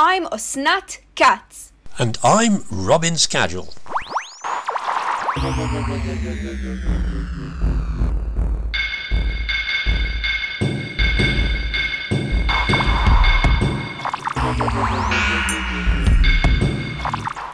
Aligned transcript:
I'm 0.00 0.26
Osnat 0.26 1.00
Katz. 1.16 1.72
And 1.98 2.18
I'm 2.22 2.62
Robin 2.70 3.16
Scagel. 3.16 3.74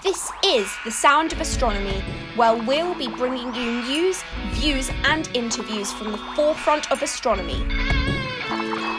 This 0.03 0.31
is 0.45 0.71
The 0.85 0.91
Sound 0.91 1.33
of 1.33 1.41
Astronomy, 1.41 2.05
where 2.37 2.55
we'll 2.55 2.95
be 2.95 3.09
bringing 3.09 3.55
you 3.55 3.81
news, 3.85 4.23
views, 4.51 4.91
and 5.05 5.31
interviews 5.33 5.91
from 5.95 6.13
the 6.13 6.19
forefront 6.37 6.93
of 6.93 7.01
astronomy. 7.01 7.67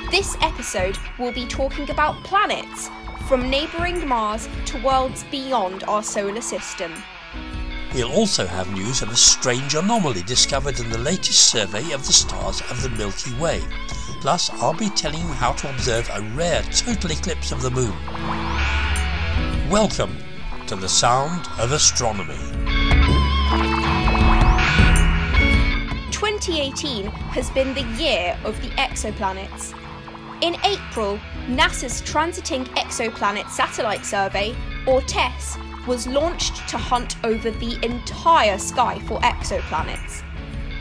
This 0.10 0.36
episode 0.42 0.98
we'll 1.20 1.34
be 1.34 1.46
talking 1.46 1.92
about 1.92 2.16
planets, 2.24 2.90
from 3.28 3.50
neighbouring 3.50 4.08
Mars 4.08 4.48
to 4.66 4.80
worlds 4.84 5.24
beyond 5.32 5.84
our 5.86 6.04
solar 6.04 6.42
system. 6.42 6.94
We'll 7.92 8.12
also 8.12 8.46
have 8.46 8.72
news 8.72 9.02
of 9.02 9.10
a 9.10 9.16
strange 9.16 9.74
anomaly 9.74 10.22
discovered 10.24 10.80
in 10.80 10.92
the 10.92 11.00
latest 11.00 11.50
survey 11.50 11.92
of 11.92 12.06
the 12.06 12.14
stars 12.14 12.62
of 12.70 12.84
the 12.84 12.90
Milky 12.90 13.34
Way. 13.40 13.64
Plus, 14.22 14.52
I'll 14.62 14.76
be 14.76 14.90
telling 14.90 15.22
you 15.22 15.34
how 15.34 15.54
to 15.54 15.70
observe 15.72 16.08
a 16.14 16.22
rare 16.36 16.62
total 16.64 17.12
eclipse 17.12 17.52
of 17.52 17.64
the 17.64 17.72
moon. 17.72 17.96
Welcome 19.72 20.18
to 20.68 20.76
the 20.76 20.90
sound 20.90 21.48
of 21.58 21.72
astronomy. 21.72 22.38
2018 26.12 27.08
has 27.08 27.50
been 27.50 27.74
the 27.74 27.88
year 28.00 28.38
of 28.44 28.62
the 28.62 28.70
exoplanets. 28.78 29.74
In 30.42 30.58
April, 30.66 31.18
NASA's 31.48 32.02
Transiting 32.02 32.66
Exoplanet 32.76 33.50
Satellite 33.50 34.06
Survey, 34.06 34.54
or 34.86 35.02
TESS, 35.02 35.58
was 35.88 36.08
launched 36.08 36.68
to 36.68 36.78
hunt 36.78 37.16
over 37.24 37.52
the 37.52 37.80
entire 37.86 38.58
sky 38.58 39.00
for 39.08 39.20
exoplanets. 39.22 40.24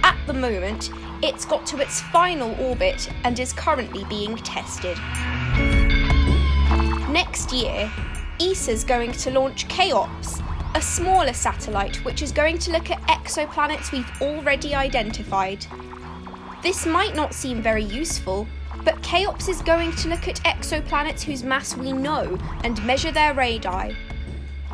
At 0.02 0.18
the 0.26 0.32
moment, 0.32 0.90
it's 1.22 1.44
got 1.44 1.66
to 1.66 1.78
its 1.78 2.00
final 2.00 2.52
orbit 2.60 3.08
and 3.22 3.38
is 3.38 3.52
currently 3.52 4.04
being 4.06 4.36
tested. 4.38 4.98
Next 7.10 7.52
year, 7.52 7.90
ESA's 8.40 8.82
going 8.82 9.12
to 9.12 9.30
launch 9.30 9.68
CHEOPS, 9.68 10.42
a 10.74 10.82
smaller 10.82 11.32
satellite 11.32 12.04
which 12.04 12.22
is 12.22 12.32
going 12.32 12.58
to 12.58 12.72
look 12.72 12.90
at 12.90 13.00
exoplanets 13.02 13.92
we've 13.92 14.10
already 14.20 14.74
identified. 14.74 15.64
This 16.60 16.86
might 16.86 17.14
not 17.14 17.32
seem 17.32 17.62
very 17.62 17.84
useful, 17.84 18.48
but 18.84 19.02
CHEOPS 19.02 19.48
is 19.48 19.62
going 19.62 19.92
to 19.92 20.08
look 20.08 20.28
at 20.28 20.42
exoplanets 20.44 21.22
whose 21.22 21.42
mass 21.42 21.76
we 21.76 21.92
know 21.92 22.38
and 22.62 22.84
measure 22.84 23.10
their 23.12 23.34
radii. 23.34 23.96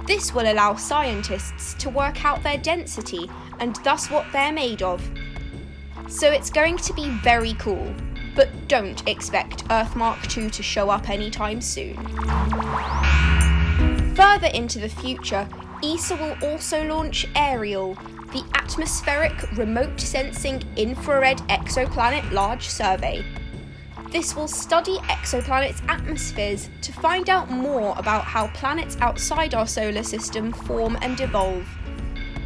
This 0.06 0.34
will 0.34 0.50
allow 0.50 0.74
scientists 0.74 1.74
to 1.74 1.88
work 1.88 2.24
out 2.24 2.42
their 2.42 2.58
density 2.58 3.30
and 3.60 3.76
thus 3.84 4.10
what 4.10 4.26
they're 4.32 4.52
made 4.52 4.82
of. 4.82 5.08
So 6.08 6.30
it's 6.30 6.50
going 6.50 6.78
to 6.78 6.92
be 6.94 7.10
very 7.22 7.54
cool, 7.54 7.94
but 8.34 8.48
don't 8.66 9.06
expect 9.06 9.64
Earthmark 9.70 10.36
II 10.36 10.50
to 10.50 10.62
show 10.62 10.90
up 10.90 11.08
anytime 11.08 11.60
soon. 11.60 11.96
Further 14.16 14.48
into 14.48 14.80
the 14.80 14.88
future, 14.88 15.48
ESA 15.84 16.16
will 16.16 16.36
also 16.50 16.84
launch 16.84 17.26
Ariel, 17.36 17.94
the 18.32 18.44
Atmospheric 18.54 19.50
Remote 19.56 20.00
Sensing 20.00 20.62
Infrared 20.76 21.38
Exoplanet 21.48 22.30
Large 22.32 22.68
Survey. 22.68 23.24
This 24.10 24.34
will 24.34 24.48
study 24.48 24.96
exoplanets' 25.04 25.88
atmospheres 25.88 26.68
to 26.82 26.92
find 26.92 27.30
out 27.30 27.48
more 27.48 27.94
about 27.96 28.24
how 28.24 28.48
planets 28.48 28.96
outside 29.00 29.54
our 29.54 29.68
solar 29.68 30.02
system 30.02 30.52
form 30.52 30.98
and 31.00 31.20
evolve. 31.20 31.64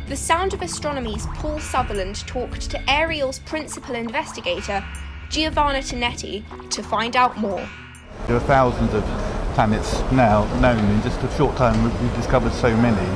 The 0.06 0.16
Sound 0.16 0.52
of 0.52 0.60
Astronomy's 0.60 1.26
Paul 1.36 1.58
Sutherland 1.58 2.16
talked 2.26 2.70
to 2.70 2.90
Ariel's 2.90 3.38
principal 3.38 3.94
investigator, 3.94 4.84
Giovanna 5.30 5.78
Tinetti, 5.78 6.44
to 6.68 6.82
find 6.82 7.16
out 7.16 7.38
more. 7.38 7.66
There 8.26 8.36
are 8.36 8.40
thousands 8.40 8.92
of 8.92 9.02
planets 9.54 10.02
now 10.12 10.44
known. 10.60 10.84
In 10.90 11.00
just 11.00 11.22
a 11.22 11.30
short 11.34 11.56
time, 11.56 11.82
we've 11.82 12.14
discovered 12.16 12.52
so 12.52 12.76
many. 12.76 13.08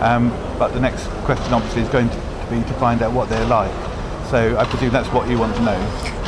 Um, 0.00 0.30
but 0.58 0.72
the 0.72 0.80
next 0.80 1.04
question, 1.26 1.52
obviously, 1.52 1.82
is 1.82 1.88
going 1.90 2.08
to 2.08 2.16
be 2.48 2.62
to 2.62 2.74
find 2.80 3.02
out 3.02 3.12
what 3.12 3.28
they're 3.28 3.46
like. 3.46 3.89
So 4.30 4.56
I 4.56 4.64
presume 4.64 4.90
that's 4.90 5.08
what 5.08 5.28
you 5.28 5.36
want 5.38 5.56
to 5.56 5.62
know. 5.62 5.78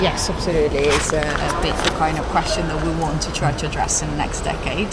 Yes, 0.02 0.28
absolutely. 0.28 0.90
It's 0.90 1.12
a, 1.12 1.22
a 1.22 1.62
bit 1.62 1.76
the 1.84 1.94
kind 2.02 2.18
of 2.18 2.24
question 2.34 2.66
that 2.66 2.84
we 2.84 2.90
want 3.00 3.22
to 3.22 3.32
try 3.32 3.52
to 3.52 3.66
address 3.68 4.02
in 4.02 4.10
the 4.10 4.16
next 4.16 4.40
decade. 4.40 4.92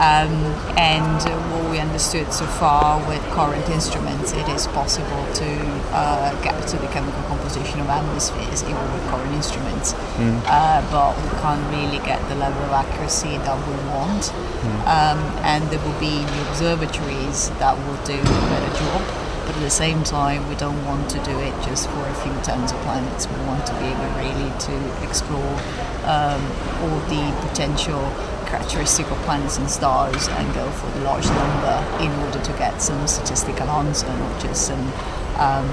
Um, 0.00 0.32
and 0.78 1.20
what 1.52 1.70
we 1.70 1.78
understood 1.78 2.32
so 2.32 2.46
far 2.46 3.06
with 3.06 3.20
current 3.36 3.68
instruments, 3.68 4.32
it 4.32 4.48
is 4.48 4.66
possible 4.68 5.26
to 5.34 5.50
uh, 5.92 6.42
get 6.42 6.56
to 6.68 6.78
the 6.78 6.86
chemical 6.86 7.20
composition 7.24 7.80
of 7.80 7.88
atmospheres 7.88 8.62
even 8.62 8.80
with 8.94 9.04
current 9.10 9.34
instruments. 9.34 9.92
Mm. 10.16 10.40
Uh, 10.46 10.80
but 10.90 11.20
we 11.20 11.28
can't 11.42 11.60
really 11.68 11.98
get 12.06 12.26
the 12.30 12.36
level 12.36 12.62
of 12.62 12.72
accuracy 12.72 13.36
that 13.44 13.58
we 13.68 13.74
want. 13.92 14.32
Mm. 14.32 14.80
Um, 14.88 15.18
and 15.44 15.68
there 15.68 15.84
will 15.84 16.00
be 16.00 16.24
new 16.24 16.42
observatories 16.48 17.50
that 17.60 17.76
will 17.76 18.00
do 18.06 18.16
a 18.16 18.40
better 18.48 18.72
job. 18.78 19.27
But 19.48 19.56
at 19.56 19.62
the 19.62 19.70
same 19.70 20.04
time, 20.04 20.46
we 20.46 20.56
don't 20.56 20.84
want 20.84 21.08
to 21.08 21.24
do 21.24 21.32
it 21.40 21.54
just 21.64 21.88
for 21.88 22.04
a 22.04 22.14
few 22.20 22.36
tons 22.42 22.70
of 22.70 22.78
planets. 22.82 23.26
We 23.26 23.40
want 23.48 23.64
to 23.64 23.72
be 23.80 23.86
able 23.88 24.04
really 24.20 24.52
to 24.68 25.08
explore 25.08 25.56
um, 26.04 26.44
all 26.84 27.00
the 27.08 27.24
potential 27.48 28.04
characteristic 28.44 29.10
of 29.10 29.16
planets 29.24 29.56
and 29.56 29.70
stars 29.70 30.28
and 30.28 30.52
go 30.52 30.68
for 30.72 30.90
the 30.98 31.00
large 31.00 31.24
number 31.24 31.80
in 32.04 32.12
order 32.20 32.44
to 32.44 32.52
get 32.60 32.82
some 32.82 33.08
statistical 33.08 33.70
answer, 33.70 34.06
not 34.06 34.42
just 34.42 34.66
some, 34.66 34.92
um, 35.40 35.64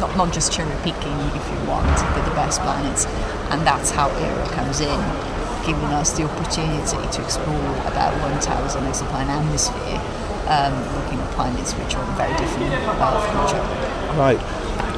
not, 0.00 0.16
not 0.16 0.32
just 0.32 0.50
cherry 0.50 0.74
picking 0.80 1.20
if 1.36 1.44
you 1.52 1.60
want, 1.68 1.92
but 2.16 2.24
the 2.24 2.32
best 2.32 2.62
planets. 2.62 3.04
And 3.52 3.66
that's 3.66 3.90
how 3.90 4.08
Ariel 4.16 4.48
comes 4.48 4.80
in, 4.80 5.00
giving 5.66 5.92
us 5.92 6.16
the 6.16 6.24
opportunity 6.24 6.96
to 6.96 7.22
explore 7.22 7.76
about 7.84 8.16
1,000 8.22 8.82
exoplanet 8.84 9.28
atmosphere, 9.28 10.00
um, 10.50 10.74
looking 10.98 11.18
at 11.18 11.30
planets 11.32 11.72
which 11.74 11.94
are 11.94 12.04
very 12.16 12.36
different 12.36 12.74
uh, 13.00 13.20
from 13.24 13.46
each 13.46 13.54
other. 13.54 14.18
Right. 14.18 14.40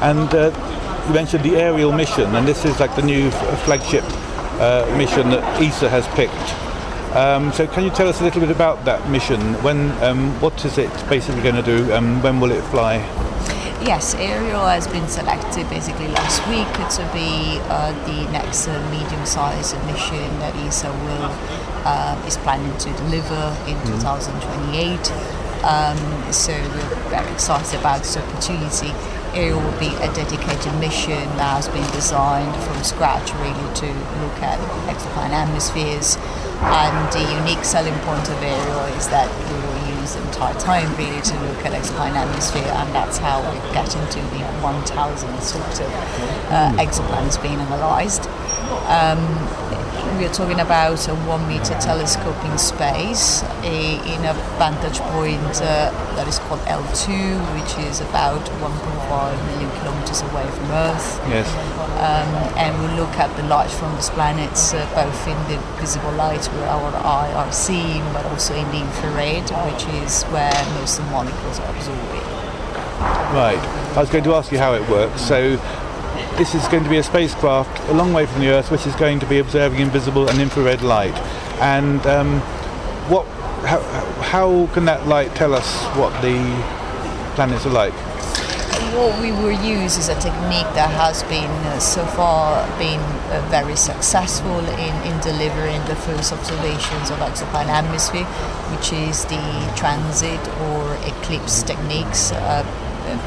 And 0.02 0.34
uh, 0.34 1.04
you 1.06 1.14
mentioned 1.14 1.44
the 1.44 1.56
Ariel 1.56 1.92
mission, 1.92 2.34
and 2.34 2.48
this 2.48 2.64
is 2.64 2.80
like 2.80 2.96
the 2.96 3.02
new 3.02 3.30
flagship 3.64 4.04
uh, 4.58 4.92
mission 4.96 5.30
that 5.30 5.62
ESA 5.62 5.88
has 5.88 6.06
picked 6.08 6.62
um, 7.12 7.52
so 7.52 7.66
can 7.66 7.84
you 7.84 7.90
tell 7.90 8.08
us 8.08 8.22
a 8.22 8.24
little 8.24 8.40
bit 8.40 8.50
about 8.50 8.86
that 8.86 9.10
mission? 9.10 9.38
When, 9.62 9.90
um, 10.02 10.32
what 10.40 10.64
is 10.64 10.78
it 10.78 10.88
basically 11.10 11.42
going 11.42 11.56
to 11.56 11.62
do? 11.62 11.92
Um, 11.92 12.22
when 12.22 12.40
will 12.40 12.50
it 12.50 12.62
fly? 12.70 12.96
Yes, 13.84 14.14
Ariel 14.14 14.64
has 14.64 14.88
been 14.88 15.06
selected 15.08 15.68
basically 15.68 16.08
last 16.08 16.40
week 16.48 16.72
to 16.96 17.04
be 17.12 17.60
uh, 17.68 17.92
the 18.06 18.32
next 18.32 18.66
uh, 18.66 18.80
medium-sized 18.90 19.76
mission 19.84 20.24
that 20.40 20.56
ESA 20.64 20.88
will 20.88 21.28
uh, 21.84 22.24
is 22.26 22.38
planning 22.38 22.74
to 22.78 22.88
deliver 23.04 23.44
in 23.68 23.76
mm. 23.76 24.00
2028. 24.00 25.41
Um, 25.62 25.98
so 26.32 26.52
we're 26.52 27.10
very 27.10 27.30
excited 27.32 27.78
about 27.78 28.02
this 28.02 28.16
opportunity. 28.16 28.92
Ariel 29.32 29.60
will 29.60 29.78
be 29.78 29.94
a 29.96 30.12
dedicated 30.12 30.74
mission 30.78 31.24
that 31.40 31.56
has 31.56 31.68
been 31.68 31.88
designed 31.92 32.54
from 32.64 32.82
scratch 32.84 33.32
really 33.34 33.74
to 33.80 33.86
look 34.20 34.38
at 34.42 34.58
exoplanet 34.86 35.46
atmospheres 35.48 36.18
and 36.62 37.12
the 37.12 37.22
unique 37.42 37.64
selling 37.64 37.98
point 38.06 38.28
of 38.30 38.40
Ariel 38.40 38.86
is 38.94 39.08
that 39.08 39.26
we 39.50 39.58
will 39.58 39.98
use 40.00 40.14
the 40.14 40.22
entire 40.22 40.54
time 40.60 40.94
really 40.96 41.20
to 41.20 41.34
look 41.42 41.58
at 41.66 41.72
exoplanet 41.74 42.22
atmosphere, 42.22 42.62
and 42.62 42.94
that's 42.94 43.18
how 43.18 43.42
we 43.42 43.58
get 43.74 43.90
into 43.96 44.20
the 44.30 44.44
1,000 44.62 45.42
sort 45.42 45.80
of 45.80 45.90
uh, 46.54 46.72
exoplanets 46.78 47.42
being 47.42 47.58
analysed. 47.58 48.28
Um, 48.86 49.18
we 50.18 50.26
are 50.26 50.32
talking 50.32 50.60
about 50.60 51.08
a 51.08 51.14
one 51.26 51.46
meter 51.48 51.74
telescope 51.80 52.36
in 52.44 52.58
space 52.58 53.42
a, 53.62 53.96
in 54.04 54.24
a 54.24 54.34
vantage 54.58 54.98
point 55.14 55.60
uh, 55.62 55.90
that 56.16 56.26
is 56.28 56.38
called 56.40 56.60
L2, 56.60 57.08
which 57.56 57.86
is 57.86 58.00
about 58.00 58.40
1.5 58.60 59.46
million 59.46 59.70
kilometers 59.78 60.20
away 60.22 60.46
from 60.50 60.70
Earth. 60.70 61.20
Yes. 61.28 61.48
Um, 62.02 62.28
and 62.58 62.72
we 62.82 63.00
look 63.00 63.14
at 63.16 63.34
the 63.36 63.42
light 63.44 63.70
from 63.70 63.94
these 63.94 64.10
planets 64.10 64.74
uh, 64.74 64.84
both 64.94 65.26
in 65.26 65.38
the 65.50 65.58
visible 65.80 66.12
light 66.12 66.44
where 66.46 66.68
our 66.68 66.94
eye 66.96 67.32
are 67.32 67.52
seeing, 67.52 68.02
but 68.12 68.24
also 68.26 68.54
in 68.54 68.66
the 68.68 68.80
infrared, 68.80 69.48
which 69.72 69.86
is 70.02 70.24
where 70.24 70.52
most 70.80 70.98
of 70.98 71.04
the 71.06 71.10
molecules 71.10 71.58
are 71.60 71.74
absorbing. 71.74 72.42
Right. 73.32 73.58
I 73.96 74.00
was 74.00 74.10
going 74.10 74.24
to 74.24 74.34
ask 74.34 74.52
you 74.52 74.58
how 74.58 74.74
it 74.74 74.88
works. 74.88 75.22
So 75.22 75.56
this 76.36 76.54
is 76.54 76.66
going 76.68 76.84
to 76.84 76.90
be 76.90 76.98
a 76.98 77.02
spacecraft 77.02 77.88
a 77.88 77.92
long 77.92 78.12
way 78.12 78.26
from 78.26 78.40
the 78.40 78.48
Earth, 78.48 78.70
which 78.70 78.86
is 78.86 78.94
going 78.96 79.20
to 79.20 79.26
be 79.26 79.38
observing 79.38 79.80
invisible 79.80 80.28
and 80.28 80.40
infrared 80.40 80.82
light. 80.82 81.16
And 81.60 82.04
um, 82.06 82.40
what, 83.08 83.26
how, 83.66 83.80
how 84.22 84.66
can 84.74 84.84
that 84.86 85.06
light 85.06 85.34
tell 85.34 85.54
us 85.54 85.84
what 85.96 86.10
the 86.22 86.38
planets 87.34 87.66
are 87.66 87.70
like? 87.70 87.94
what 88.94 89.18
we 89.22 89.32
will 89.32 89.52
use 89.64 89.96
is 89.96 90.08
a 90.08 90.14
technique 90.20 90.68
that 90.76 90.90
has 90.90 91.22
been 91.24 91.50
uh, 91.72 91.78
so 91.78 92.04
far 92.12 92.66
been 92.78 93.00
uh, 93.00 93.40
very 93.48 93.74
successful 93.74 94.58
in, 94.58 94.94
in 95.08 95.18
delivering 95.20 95.80
the 95.86 95.96
first 95.96 96.30
observations 96.32 97.10
of 97.10 97.16
exoplanet 97.18 97.68
atmosphere, 97.68 98.24
which 98.68 98.92
is 98.92 99.24
the 99.26 99.72
transit 99.76 100.40
or 100.68 100.94
eclipse 101.08 101.62
techniques. 101.62 102.32
Uh, 102.32 102.64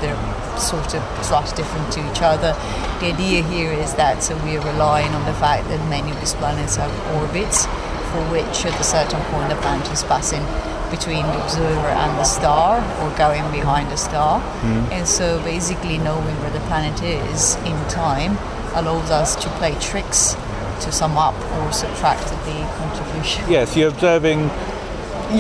they're 0.02 0.18
sort 0.58 0.94
of 0.94 1.04
slightly 1.26 1.56
different 1.56 1.92
to 1.94 2.12
each 2.12 2.22
other. 2.22 2.54
The 3.00 3.14
idea 3.14 3.44
here 3.44 3.72
is 3.72 3.94
that 3.96 4.24
so 4.24 4.36
we 4.44 4.58
are 4.58 4.66
relying 4.66 5.12
on 5.14 5.26
the 5.26 5.34
fact 5.34 5.68
that 5.70 5.82
many 5.90 6.12
of 6.12 6.20
these 6.20 6.34
planets 6.34 6.76
have 6.76 6.92
orbits 7.16 7.66
for 8.12 8.24
which 8.32 8.66
at 8.66 8.80
a 8.80 8.84
certain 8.84 9.22
point 9.32 9.50
the 9.50 9.56
planet 9.58 9.92
is 9.92 10.04
passing 10.04 10.44
between 10.90 11.26
the 11.26 11.44
observer 11.44 11.92
and 11.92 12.18
the 12.18 12.24
star 12.24 12.80
or 13.02 13.18
going 13.18 13.44
behind 13.52 13.92
the 13.92 13.98
star. 13.98 14.40
Mm. 14.62 14.92
And 14.92 15.08
so 15.08 15.42
basically 15.44 15.98
knowing 15.98 16.36
where 16.42 16.52
the 16.52 16.64
planet 16.72 17.02
is 17.02 17.56
in 17.66 17.78
time 17.90 18.38
allows 18.76 19.10
us 19.12 19.36
to 19.44 19.50
play 19.60 19.76
tricks 19.80 20.36
to 20.82 20.92
sum 20.92 21.18
up 21.18 21.36
or 21.58 21.72
subtract 21.72 22.28
the 22.46 22.58
contribution. 22.78 23.44
Yes, 23.50 23.76
you're 23.76 23.90
observing 23.90 24.50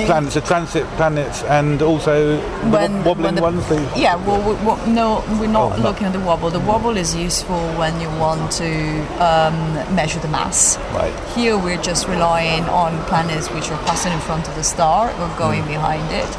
planets, 0.06 0.34
the 0.36 0.42
transit 0.42 0.86
planets, 0.98 1.44
and 1.44 1.82
also 1.82 2.40
when, 2.70 3.04
the 3.04 3.10
wobbling 3.10 3.36
the, 3.36 3.42
ones. 3.42 3.68
The, 3.68 3.76
yeah, 3.96 4.16
well, 4.16 4.40
we, 4.40 4.56
well, 4.66 4.88
no, 4.88 5.24
we're 5.40 5.48
not 5.48 5.80
oh, 5.80 5.82
looking 5.82 6.06
at 6.08 6.14
the 6.14 6.20
wobble. 6.20 6.50
The 6.50 6.60
wobble 6.60 6.98
is 6.98 7.16
useful 7.16 7.62
when 7.74 8.00
you 8.02 8.08
want 8.20 8.52
to 8.54 9.00
um, 9.24 9.56
measure 9.96 10.20
the 10.20 10.28
mass. 10.28 10.78
Right. 10.94 11.14
Here, 11.36 11.58
we're 11.58 11.82
just 11.82 12.08
relying 12.08 12.64
on 12.66 13.04
planets 13.06 13.50
which 13.50 13.70
are 13.70 13.84
passing 13.86 14.14
in 14.14 14.20
front 14.20 14.48
of 14.48 14.56
the 14.56 14.64
star 14.64 15.10
or 15.10 15.38
going 15.38 15.64
mm. 15.64 15.68
behind 15.68 16.12
it. 16.12 16.30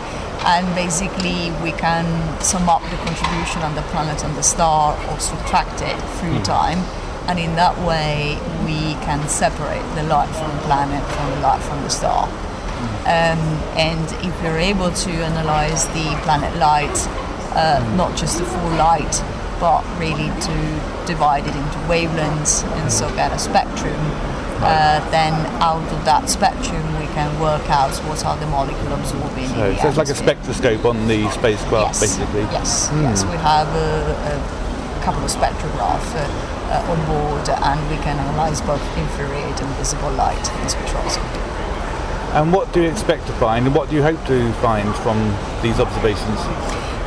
And 0.46 0.66
basically, 0.74 1.50
we 1.62 1.72
can 1.72 2.04
sum 2.40 2.68
up 2.68 2.82
the 2.82 2.96
contribution 2.98 3.62
of 3.62 3.74
the 3.74 3.82
planet 3.90 4.22
and 4.24 4.36
the 4.36 4.42
star 4.42 4.96
or 5.10 5.18
subtract 5.18 5.82
it 5.82 5.96
through 6.18 6.38
mm. 6.38 6.44
time 6.44 6.78
and 7.28 7.40
in 7.40 7.56
that 7.56 7.76
way 7.84 8.38
we 8.64 8.94
can 9.04 9.28
separate 9.28 9.82
the 9.96 10.02
light 10.04 10.28
from 10.28 10.50
the 10.56 10.62
planet 10.62 11.02
from 11.12 11.30
the 11.30 11.40
light 11.40 11.60
from 11.62 11.82
the 11.82 11.90
star. 11.90 12.28
Um, 13.06 13.38
and 13.78 14.02
if 14.26 14.34
we're 14.42 14.58
able 14.58 14.90
to 14.90 15.10
analyze 15.22 15.86
the 15.94 16.10
planet 16.26 16.56
light, 16.56 16.96
uh, 17.54 17.78
not 17.96 18.16
just 18.16 18.38
the 18.38 18.44
full 18.44 18.70
light, 18.74 19.22
but 19.60 19.86
really 19.98 20.28
to 20.42 20.56
divide 21.06 21.46
it 21.46 21.54
into 21.54 21.78
wavelengths 21.86 22.64
and 22.64 22.90
so 22.90 23.08
get 23.14 23.30
a 23.32 23.38
spectrum, 23.38 23.94
uh, 24.58 24.98
then 25.10 25.34
out 25.62 25.86
of 25.92 26.04
that 26.04 26.28
spectrum 26.28 26.82
we 26.98 27.06
can 27.14 27.30
work 27.38 27.62
out 27.70 27.94
what 28.08 28.24
are 28.26 28.36
the 28.38 28.46
molecules 28.46 28.90
absorbing. 28.90 29.48
So, 29.48 29.74
so 29.76 29.88
it's 29.88 29.96
like 29.98 30.08
a 30.08 30.14
spectroscope 30.14 30.84
on 30.84 31.06
the 31.06 31.30
spacecraft, 31.30 31.94
yes. 31.94 32.00
basically. 32.00 32.42
Yes, 32.50 32.88
mm. 32.90 33.02
yes. 33.02 33.24
We 33.24 33.36
have 33.38 33.68
a, 33.68 34.18
a 34.34 35.04
couple 35.04 35.22
of 35.22 35.30
spectrographs 35.30 36.10
uh, 36.18 36.26
uh, 36.74 36.90
on 36.90 36.98
board, 37.06 37.48
and 37.48 37.78
we 37.88 37.96
can 38.02 38.18
analyze 38.18 38.60
both 38.62 38.82
infrared 38.98 39.60
and 39.60 39.70
visible 39.76 40.10
light 40.10 40.34
in 40.36 40.66
spectroscopy. 40.66 41.55
And 42.36 42.52
what 42.52 42.70
do 42.74 42.82
you 42.82 42.90
expect 42.90 43.26
to 43.28 43.32
find, 43.40 43.64
and 43.64 43.74
what 43.74 43.88
do 43.88 43.96
you 43.96 44.02
hope 44.02 44.22
to 44.26 44.52
find 44.60 44.94
from 44.96 45.16
these 45.62 45.80
observations? 45.80 46.36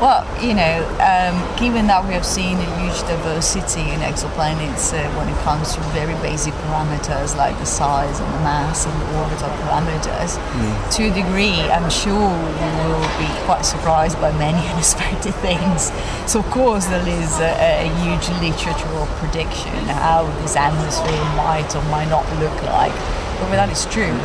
Well, 0.01 0.25
you 0.41 0.55
know, 0.57 0.81
um, 1.05 1.37
given 1.53 1.85
that 1.85 2.01
we 2.01 2.15
have 2.17 2.25
seen 2.25 2.57
a 2.57 2.69
huge 2.81 2.97
diversity 3.05 3.93
in 3.93 4.01
exoplanets 4.01 4.89
uh, 4.89 5.05
when 5.13 5.29
it 5.29 5.37
comes 5.45 5.75
to 5.75 5.81
very 5.93 6.15
basic 6.25 6.55
parameters 6.65 7.37
like 7.37 7.53
the 7.59 7.69
size 7.69 8.17
and 8.19 8.33
the 8.33 8.41
mass 8.41 8.87
and 8.87 8.95
the 8.95 9.19
orbital 9.21 9.53
parameters, 9.61 10.41
mm. 10.57 10.73
to 10.97 11.11
a 11.11 11.13
degree, 11.13 11.61
I'm 11.69 11.91
sure 11.93 12.15
we 12.17 12.69
will 12.89 13.05
be 13.21 13.29
quite 13.45 13.61
surprised 13.61 14.19
by 14.19 14.31
many 14.39 14.65
unexpected 14.73 15.35
things. 15.45 15.93
So, 16.25 16.39
of 16.39 16.49
course, 16.49 16.87
there 16.87 17.05
is 17.05 17.37
a, 17.37 17.85
a 17.85 17.91
huge 18.01 18.25
literature 18.41 18.89
of 18.97 19.07
prediction 19.21 19.77
how 19.93 20.25
this 20.41 20.55
atmosphere 20.55 21.21
might 21.37 21.69
or 21.75 21.83
might 21.93 22.09
not 22.09 22.25
look 22.41 22.57
like. 22.63 22.97
But 23.37 23.53
when 23.53 23.59
that 23.61 23.69
is 23.69 23.85
true, 23.85 24.17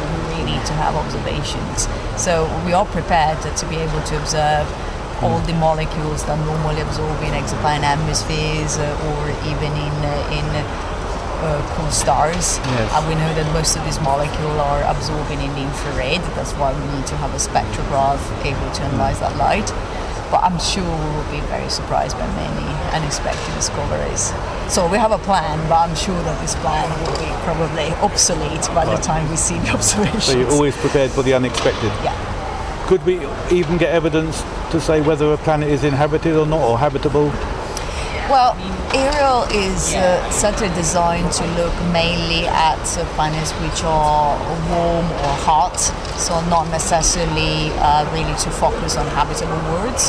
need 0.45 0.65
to 0.67 0.75
have 0.75 0.95
observations. 0.95 1.89
So 2.21 2.47
we 2.65 2.73
are 2.73 2.87
prepared 2.87 3.41
to 3.43 3.65
be 3.67 3.77
able 3.77 4.03
to 4.03 4.15
observe 4.21 4.67
all 5.23 5.41
the 5.49 5.55
molecules 5.55 6.25
that 6.27 6.39
normally 6.45 6.81
absorb 6.81 7.17
in 7.23 7.33
exoplanet 7.33 7.97
atmospheres 7.97 8.77
uh, 8.77 9.09
or 9.09 9.31
even 9.49 9.73
in 9.73 9.95
uh, 10.05 10.39
in 10.39 10.47
uh, 11.45 11.61
cool 11.77 11.91
stars. 11.91 12.59
Yes. 12.59 12.93
And 12.95 13.09
we 13.09 13.15
know 13.15 13.33
that 13.35 13.47
most 13.53 13.77
of 13.77 13.85
these 13.85 14.01
molecules 14.01 14.59
are 14.59 14.83
absorbing 14.85 15.41
in 15.41 15.51
the 15.55 15.63
infrared. 15.63 16.23
That's 16.37 16.53
why 16.55 16.73
we 16.73 16.85
need 16.97 17.07
to 17.09 17.17
have 17.17 17.33
a 17.33 17.41
spectrograph 17.41 18.21
able 18.45 18.71
to 18.75 18.83
analyze 18.83 19.21
that 19.21 19.37
light 19.37 19.69
but 20.35 20.43
I'm 20.43 20.59
sure 20.59 20.83
we 20.83 21.11
will 21.15 21.31
be 21.31 21.41
very 21.47 21.71
surprised 21.71 22.19
by 22.19 22.27
many 22.35 22.67
unexpected 22.91 23.55
discoveries. 23.55 24.33
So 24.69 24.89
we 24.89 24.99
have 24.99 25.13
a 25.13 25.19
plan, 25.19 25.59
but 25.69 25.89
I'm 25.89 25.95
sure 25.95 26.21
that 26.23 26.41
this 26.41 26.55
plan 26.57 26.89
will 27.01 27.19
be 27.19 27.31
probably 27.45 27.93
obsolete 28.03 28.67
by 28.75 28.85
right. 28.85 28.97
the 28.97 29.03
time 29.03 29.29
we 29.31 29.37
see 29.37 29.59
the 29.59 29.71
observations. 29.75 30.25
So 30.25 30.39
you're 30.39 30.51
always 30.51 30.77
prepared 30.77 31.11
for 31.11 31.23
the 31.23 31.35
unexpected? 31.35 31.93
Yeah. 32.03 32.87
Could 32.89 33.05
we 33.05 33.21
even 33.51 33.79
get 33.79 33.95
evidence 33.95 34.43
to 34.71 34.81
say 34.81 35.01
whether 35.01 35.33
a 35.33 35.37
planet 35.39 35.69
is 35.69 35.85
inhabited 35.85 36.37
or 36.37 36.47
not, 36.47 36.61
or 36.61 36.79
habitable? 36.79 37.33
Well, 38.29 38.57
Ariel 38.95 39.45
is 39.53 39.95
uh, 39.95 40.31
certainly 40.31 40.75
designed 40.75 41.31
to 41.33 41.45
look 41.57 41.75
mainly 41.93 42.47
at 42.47 42.81
uh, 42.97 43.05
planets 43.15 43.53
which 43.53 43.85
are 43.85 44.39
warm 44.71 45.05
or 45.05 45.35
hot, 45.45 45.77
so 46.19 46.41
not 46.49 46.71
necessarily 46.71 47.71
uh, 47.79 48.11
really 48.15 48.35
to 48.41 48.51
focus 48.51 48.97
on 48.97 49.07
habitable 49.09 49.61
worlds. 49.73 50.05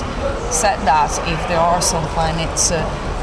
Said 0.49 0.79
that 0.87 1.11
if 1.27 1.47
there 1.49 1.59
are 1.59 1.81
some 1.81 2.05
planets, 2.15 2.71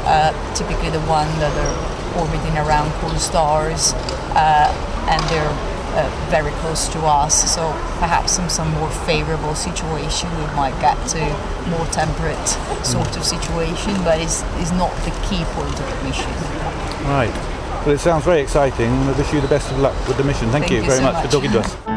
uh, 0.05 0.31
typically 0.55 0.89
the 0.89 1.01
one 1.01 1.27
that 1.39 1.53
are 1.53 2.19
orbiting 2.19 2.57
around 2.57 2.91
cool 3.01 3.17
stars, 3.17 3.93
uh, 4.35 4.69
and 5.09 5.21
they're 5.29 5.73
uh, 5.95 6.27
very 6.29 6.51
close 6.61 6.87
to 6.89 6.99
us. 7.05 7.53
So 7.53 7.71
perhaps 7.99 8.39
in 8.39 8.49
some 8.49 8.71
more 8.73 8.89
favorable 9.05 9.55
situation, 9.55 10.29
we 10.37 10.45
might 10.55 10.77
get 10.81 10.97
to 11.09 11.21
more 11.69 11.85
temperate 11.87 12.47
sort 12.85 13.15
of 13.15 13.23
situation, 13.23 13.93
but 14.03 14.19
it's, 14.19 14.43
it's 14.57 14.71
not 14.71 14.91
the 15.05 15.11
key 15.29 15.43
point 15.53 15.79
of 15.79 15.85
the 15.85 16.03
mission. 16.07 16.31
Right. 17.05 17.33
Well, 17.85 17.95
it 17.95 17.99
sounds 17.99 18.23
very 18.23 18.41
exciting. 18.41 18.89
I 18.89 19.11
wish 19.17 19.33
you 19.33 19.41
the 19.41 19.47
best 19.47 19.71
of 19.71 19.79
luck 19.79 19.95
with 20.07 20.17
the 20.17 20.23
mission. 20.23 20.49
Thank, 20.49 20.65
Thank 20.65 20.71
you, 20.71 20.77
you, 20.77 20.83
very 20.83 20.97
so 20.97 21.03
much, 21.03 21.13
much 21.13 21.25
for 21.25 21.31
talking 21.31 21.51
to 21.51 21.59
us. 21.59 21.92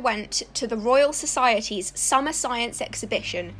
Went 0.00 0.42
to 0.54 0.66
the 0.66 0.76
Royal 0.76 1.12
Society's 1.12 1.92
Summer 1.94 2.32
Science 2.32 2.80
Exhibition. 2.80 3.54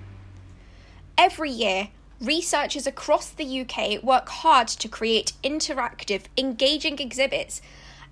Every 1.16 1.50
year, 1.50 1.88
researchers 2.20 2.87
across 2.87 3.31
the 3.31 3.60
UK 3.60 4.02
work 4.02 4.28
hard 4.28 4.69
to 4.69 4.88
create 4.88 5.34
interactive, 5.44 6.22
engaging 6.37 6.98
exhibits, 6.98 7.60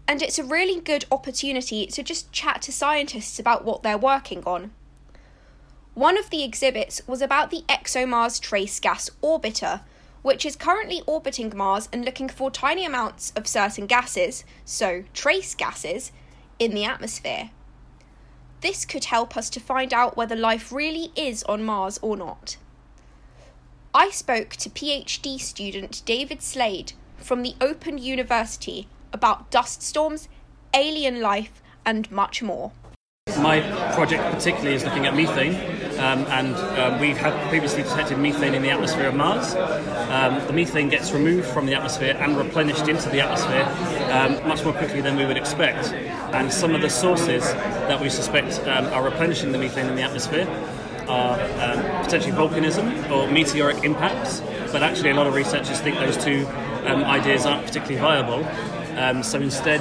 and 0.07 0.23
it's 0.23 0.39
a 0.39 0.45
really 0.45 0.81
good 0.81 1.05
opportunity 1.11 1.87
to 1.87 2.03
just 2.03 2.33
chat 2.33 2.63
to 2.63 2.73
scientists 2.73 3.39
about 3.39 3.65
what 3.65 3.83
they're 3.83 3.99
working 3.99 4.45
on. 4.45 4.71
One 5.95 6.17
of 6.17 6.31
the 6.31 6.45
exhibits 6.45 7.03
was 7.07 7.21
about 7.21 7.51
the 7.51 7.65
ExoMars 7.69 8.41
Trace 8.41 8.79
Gas 8.79 9.11
Orbiter, 9.23 9.81
which 10.23 10.47
is 10.47 10.57
currently 10.57 11.03
orbiting 11.07 11.53
Mars 11.55 11.89
and 11.93 12.05
looking 12.05 12.29
for 12.29 12.51
tiny 12.51 12.85
amounts 12.85 13.33
of 13.35 13.47
certain 13.47 13.87
gases, 13.87 14.45
so 14.65 15.05
trace 15.13 15.55
gases, 15.55 16.13
in 16.59 16.75
the 16.75 16.85
atmosphere. 16.85 17.51
This 18.61 18.85
could 18.85 19.05
help 19.05 19.37
us 19.37 19.49
to 19.51 19.61
find 19.61 19.95
out 19.95 20.17
whether 20.17 20.35
life 20.35 20.73
really 20.73 21.13
is 21.15 21.45
on 21.45 21.63
Mars 21.63 21.99
or 22.03 22.17
not. 22.17 22.57
I 23.95 24.11
spoke 24.11 24.51
to 24.57 24.69
PhD 24.69 25.41
student 25.41 26.03
David 26.05 26.43
Slade 26.43 26.93
from 27.17 27.43
the 27.43 27.55
Open 27.61 27.99
University 27.99 28.89
about 29.13 29.51
dust 29.51 29.83
storms, 29.83 30.29
alien 30.75 31.21
life, 31.21 31.63
and 31.87 32.11
much 32.11 32.43
more. 32.43 32.73
My 33.39 33.61
project 33.95 34.25
particularly 34.35 34.75
is 34.75 34.85
looking 34.85 35.07
at 35.07 35.15
methane, 35.15 35.55
um, 35.99 36.25
and 36.27 36.55
um, 36.79 37.01
we've 37.01 37.19
previously 37.49 37.83
detected 37.83 38.19
methane 38.19 38.55
in 38.55 38.63
the 38.63 38.71
atmosphere 38.71 39.09
of 39.09 39.15
Mars. 39.15 39.55
Um, 40.11 40.47
the 40.47 40.53
methane 40.53 40.89
gets 40.89 41.13
removed 41.13 41.49
from 41.49 41.67
the 41.67 41.75
atmosphere 41.75 42.17
and 42.19 42.37
replenished 42.37 42.89
into 42.89 43.09
the 43.09 43.21
atmosphere 43.21 43.65
um, 44.13 44.49
much 44.49 44.65
more 44.65 44.73
quickly 44.73 45.01
than 45.01 45.17
we 45.17 45.27
would 45.27 45.37
expect. 45.37 45.93
And 46.33 46.53
some 46.53 46.75
of 46.75 46.83
the 46.83 46.91
sources 46.91 47.43
that 47.43 48.01
we 48.01 48.09
suspect 48.11 48.61
um, 48.69 48.87
are 48.87 49.03
replenishing 49.03 49.53
the 49.53 49.59
methane 49.59 49.87
in 49.87 49.97
the 49.97 50.03
atmosphere 50.03 50.47
are 51.09 51.41
um, 51.41 52.05
potentially 52.05 52.33
volcanism 52.33 53.11
or 53.11 53.31
meteoric 53.31 53.83
impacts, 53.83 54.41
but 54.73 54.83
actually 54.83 55.11
a 55.11 55.15
lot 55.15 55.27
of 55.27 55.35
researchers 55.35 55.81
think 55.81 55.97
those 55.99 56.17
two 56.23 56.47
ideas 56.87 57.45
aren't 57.47 57.67
particularly 57.67 57.99
viable. 57.99 59.23
So 59.23 59.41
instead, 59.41 59.81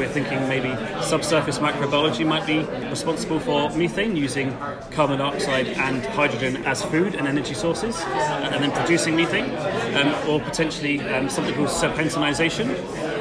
we're 0.00 0.08
thinking 0.08 0.48
maybe 0.48 0.70
subsurface 1.02 1.58
microbiology 1.58 2.26
might 2.26 2.46
be 2.46 2.60
responsible 2.88 3.38
for 3.38 3.68
methane 3.76 4.16
using 4.16 4.56
carbon 4.90 5.18
dioxide 5.18 5.66
and 5.66 6.02
hydrogen 6.06 6.56
as 6.64 6.82
food 6.82 7.14
and 7.14 7.28
energy 7.28 7.52
sources, 7.52 7.94
uh, 7.96 8.50
and 8.50 8.64
then 8.64 8.72
producing 8.72 9.14
methane, 9.14 9.54
um, 9.94 10.14
or 10.26 10.40
potentially 10.40 11.00
um, 11.00 11.28
something 11.28 11.54
called 11.54 11.68
serpentinization 11.68 12.70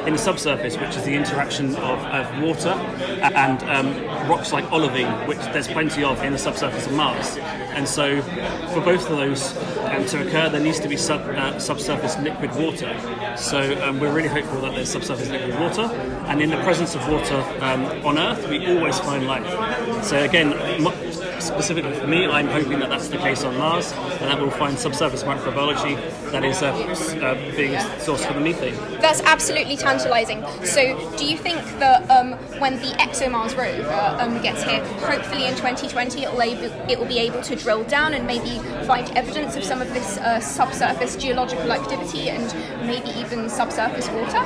in 0.08 0.14
the 0.14 0.20
subsurface, 0.20 0.78
which 0.78 0.96
is 0.96 1.04
the 1.04 1.14
interaction 1.14 1.76
of, 1.76 2.00
of 2.00 2.42
water 2.42 2.70
and 2.70 3.62
um, 3.64 4.30
rocks 4.30 4.54
like 4.54 4.64
olivine, 4.72 5.12
which 5.28 5.40
there's 5.52 5.68
plenty 5.68 6.02
of 6.02 6.24
in 6.24 6.32
the 6.32 6.40
subsurface 6.40 6.88
of 6.88 6.94
Mars. 6.94 7.36
And 7.76 7.86
so, 7.86 8.22
for 8.74 8.80
both 8.80 9.10
of 9.10 9.18
those 9.18 9.52
to 10.06 10.28
occur, 10.28 10.50
there 10.50 10.62
needs 10.62 10.80
to 10.80 10.88
be 10.88 10.98
sub, 10.98 11.22
uh, 11.22 11.60
subsurface 11.60 12.18
liquid 12.20 12.56
water. 12.56 12.96
So, 13.38 13.60
um, 13.84 14.00
we're 14.00 14.14
really 14.14 14.30
hopeful 14.30 14.62
that 14.62 14.76
there's 14.76 14.90
subsurface 14.90 15.30
liquid 15.30 15.60
water, 15.60 15.84
and 16.28 16.42
in 16.42 16.50
the 16.50 16.62
presence 16.64 16.96
of 16.96 17.08
water 17.08 17.44
um, 17.62 17.86
on 18.06 18.18
Earth, 18.18 18.48
we 18.50 18.66
always 18.68 19.00
find 19.00 19.26
life. 19.28 19.46
So, 20.04 20.24
again, 20.24 20.52
specifically 21.42 21.94
for 21.94 22.08
me, 22.08 22.26
I'm 22.28 22.48
hoping 22.48 22.80
that 22.80 22.90
that's 22.90 23.08
the 23.08 23.18
case 23.18 23.44
on 23.44 23.58
Mars, 23.58 23.92
and 23.92 24.30
that 24.30 24.40
we'll 24.40 24.52
find 24.52 24.78
subsurface 24.78 25.24
microbiology 25.24 25.96
that 26.32 26.44
is 26.44 26.62
a, 26.62 26.72
a 27.26 27.36
big 27.56 27.80
source 28.00 28.26
for 28.26 28.34
the 28.34 28.40
methane. 28.40 28.76
That's 29.02 29.22
absolutely 29.22 29.78
tantalising. 29.78 30.44
So, 30.64 31.16
do 31.18 31.26
you 31.26 31.38
think 31.38 31.60
that 31.80 32.10
um, 32.10 32.34
when 32.60 32.76
the 32.78 32.92
ExoMars 33.00 33.58
rover 33.58 34.22
um, 34.22 34.42
gets 34.42 34.64
here, 34.64 34.84
hopefully 35.00 35.46
in 35.46 35.56
2020, 35.56 36.24
it'll, 36.24 36.42
able, 36.42 36.66
it 36.90 37.00
will 37.00 37.08
be 37.08 37.20
able 37.20 37.42
to 37.42 37.56
drill 37.56 37.84
down 37.86 38.14
and 38.14 38.28
maybe 38.28 38.60
find 38.86 39.10
evidence 39.18 39.56
of 39.56 39.64
some 39.64 39.82
of 39.82 39.94
this 39.94 40.18
uh, 40.18 40.40
subsurface 40.40 41.16
geological 41.16 41.72
activity 41.72 42.30
and 42.30 42.54
maybe 42.86 43.10
even 43.20 43.50
subsurface 43.50 44.08
water? 44.10 44.38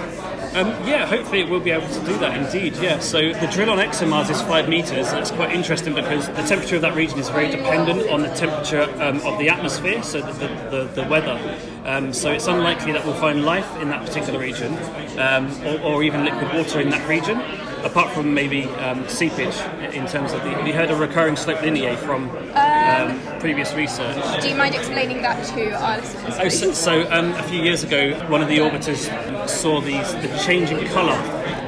Um, 0.58 0.70
yeah, 0.88 1.06
hopefully 1.06 1.42
it 1.42 1.50
will 1.50 1.60
be 1.60 1.72
able 1.72 1.88
to 1.88 2.00
do 2.06 2.18
that 2.20 2.38
indeed, 2.38 2.76
yeah. 2.78 3.00
So 3.00 3.34
the 3.34 3.48
drill 3.48 3.70
on 3.70 3.80
ExoMars 3.80 4.30
is 4.30 4.42
five 4.44 4.70
metres. 4.70 5.12
That's 5.12 5.32
quite 5.32 5.52
interesting 5.52 5.96
because 5.96 6.28
the 6.28 6.44
temperature 6.44 6.76
of 6.76 6.83
that 6.84 6.96
region 6.96 7.18
is 7.18 7.30
very 7.30 7.50
dependent 7.50 8.10
on 8.10 8.22
the 8.22 8.28
temperature 8.36 8.84
um, 9.02 9.18
of 9.22 9.40
the 9.40 9.48
atmosphere, 9.48 10.04
so 10.04 10.20
the, 10.20 10.34
the, 10.34 10.48
the, 10.70 11.02
the 11.02 11.10
weather. 11.10 11.40
Um, 11.86 12.12
so 12.12 12.30
it's 12.30 12.48
unlikely 12.48 12.92
that 12.92 13.06
we'll 13.06 13.16
find 13.16 13.46
life 13.46 13.70
in 13.78 13.88
that 13.90 14.06
particular 14.06 14.38
region 14.38 14.74
um, 15.18 15.50
or, 15.66 15.80
or, 15.82 16.04
even 16.04 16.26
liquid 16.26 16.54
water 16.54 16.82
in 16.82 16.90
that 16.90 17.08
region, 17.08 17.40
apart 17.86 18.12
from 18.12 18.34
maybe 18.34 18.66
um, 18.66 19.08
seepage 19.08 19.56
in 19.94 20.06
terms 20.08 20.34
of 20.34 20.44
the. 20.44 20.50
Have 20.50 20.68
you 20.68 20.74
heard 20.74 20.92
of 20.92 21.00
recurring 21.00 21.38
slope 21.38 21.60
lineae 21.60 21.98
from 21.98 22.30
um, 22.56 23.40
previous 23.40 23.74
research? 23.74 24.42
Do 24.42 24.50
you 24.50 24.56
mind 24.56 24.76
explaining 24.76 25.22
that 25.22 25.42
to 25.56 25.72
our 25.72 25.98
listeners? 25.98 26.36
Oh, 26.40 26.50
so, 26.50 26.74
so 26.74 27.12
um, 27.12 27.32
a 27.34 27.44
few 27.44 27.62
years 27.62 27.84
ago, 27.84 28.14
one 28.30 28.42
of 28.42 28.50
the 28.50 28.58
orbiters 28.58 29.50
saw 29.50 29.80
these 29.80 30.14
the 30.16 30.38
changing 30.46 30.86
colour 30.88 31.18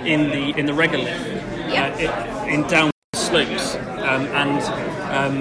in 0.05 0.29
the 0.29 0.57
in 0.59 0.65
the 0.65 0.73
regolith 0.73 1.35
uh, 1.71 2.45
in 2.47 2.61
downward 2.67 2.94
slopes, 3.35 3.75
um, 3.75 4.25
and 4.27 4.63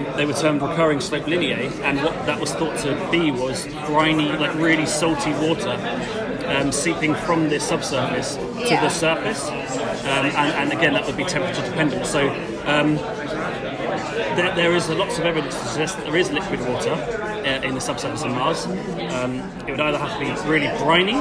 um, 0.07 0.17
they 0.17 0.27
were 0.27 0.33
termed 0.33 0.61
recurring 0.61 1.01
slope 1.01 1.25
lineae, 1.25 1.71
and 1.83 2.03
what 2.03 2.13
that 2.27 2.41
was 2.41 2.53
thought 2.53 2.77
to 2.79 3.09
be 3.11 3.31
was 3.31 3.67
briny, 3.87 4.33
like 4.33 4.55
really 4.57 4.87
salty 4.87 5.31
water 5.35 5.77
um, 6.49 6.73
seeping 6.73 7.15
from 7.15 7.49
the 7.49 7.61
subsurface 7.61 8.35
to 8.37 8.43
Yeah. 8.59 8.81
the 8.81 8.89
surface, 8.89 9.49
um, 9.49 10.27
and, 10.27 10.35
and 10.37 10.73
again 10.73 10.93
that 10.95 11.07
would 11.07 11.17
be 11.17 11.25
temperature 11.25 11.63
dependent. 11.63 12.05
So 12.07 12.29
um, 12.67 12.97
there, 14.37 14.55
there 14.57 14.75
is 14.75 14.89
lots 14.89 15.19
of 15.19 15.25
evidence 15.25 15.55
to 15.55 15.65
suggest 15.67 15.97
that 15.99 16.07
there 16.07 16.17
is 16.17 16.31
liquid 16.33 16.61
water 16.69 16.95
in 17.45 17.75
the 17.75 17.81
subsurface 17.81 18.23
of 18.23 18.31
Mars. 18.31 18.67
Um, 18.67 19.41
it 19.67 19.71
would 19.71 19.81
either 19.81 19.99
have 19.99 20.13
to 20.19 20.19
be 20.19 20.49
really 20.49 20.67
briny 20.79 21.13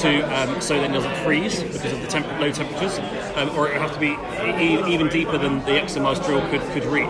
to 0.00 0.20
um, 0.34 0.60
so 0.60 0.74
that 0.80 0.90
it 0.90 0.92
doesn't 0.94 1.14
freeze 1.24 1.62
because 1.62 1.92
of 1.92 2.00
the 2.00 2.06
temp- 2.06 2.26
low 2.40 2.50
temperatures, 2.50 2.98
um, 3.36 3.50
or 3.56 3.68
it 3.68 3.72
would 3.74 3.82
have 3.82 3.92
to 3.94 4.00
be 4.00 4.16
e- 4.62 4.92
even 4.94 5.08
deeper 5.08 5.36
than 5.38 5.58
the 5.60 5.72
ExoMars 5.72 6.24
drill 6.24 6.40
could, 6.50 6.60
could 6.72 6.84
reach, 6.86 7.06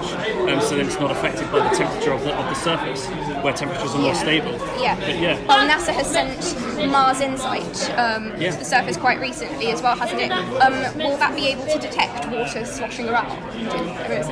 um, 0.49 0.61
so 0.61 0.77
that 0.77 0.87
it's 0.87 0.99
not 0.99 1.11
affected 1.11 1.51
by 1.53 1.69
the 1.69 1.75
temperature 1.77 2.13
of 2.13 2.23
the, 2.25 2.35
of 2.35 2.45
the 2.47 2.55
surface, 2.55 3.07
where 3.43 3.53
temperatures 3.53 3.95
are 3.95 3.99
more 4.03 4.15
stable. 4.15 4.53
Yeah. 4.81 4.97
But 4.99 5.19
yeah. 5.19 5.45
Well, 5.47 5.69
NASA 5.69 5.93
has 5.93 6.07
sent 6.11 6.91
Mars 6.91 7.21
Insight 7.21 7.91
um, 7.99 8.33
Yeah. 8.41 8.51
to 8.53 8.59
the 8.59 8.65
surface 8.65 8.97
quite 8.97 9.21
recently 9.21 9.69
as 9.71 9.83
well, 9.83 9.97
hasn't 9.97 10.21
it? 10.21 10.31
Um, 10.33 10.97
will 10.99 11.17
that 11.19 11.35
be 11.37 11.47
able 11.49 11.67
to 11.67 11.79
detect 11.79 12.27
water 12.29 12.65
sloshing 12.65 13.09
around? 13.09 13.31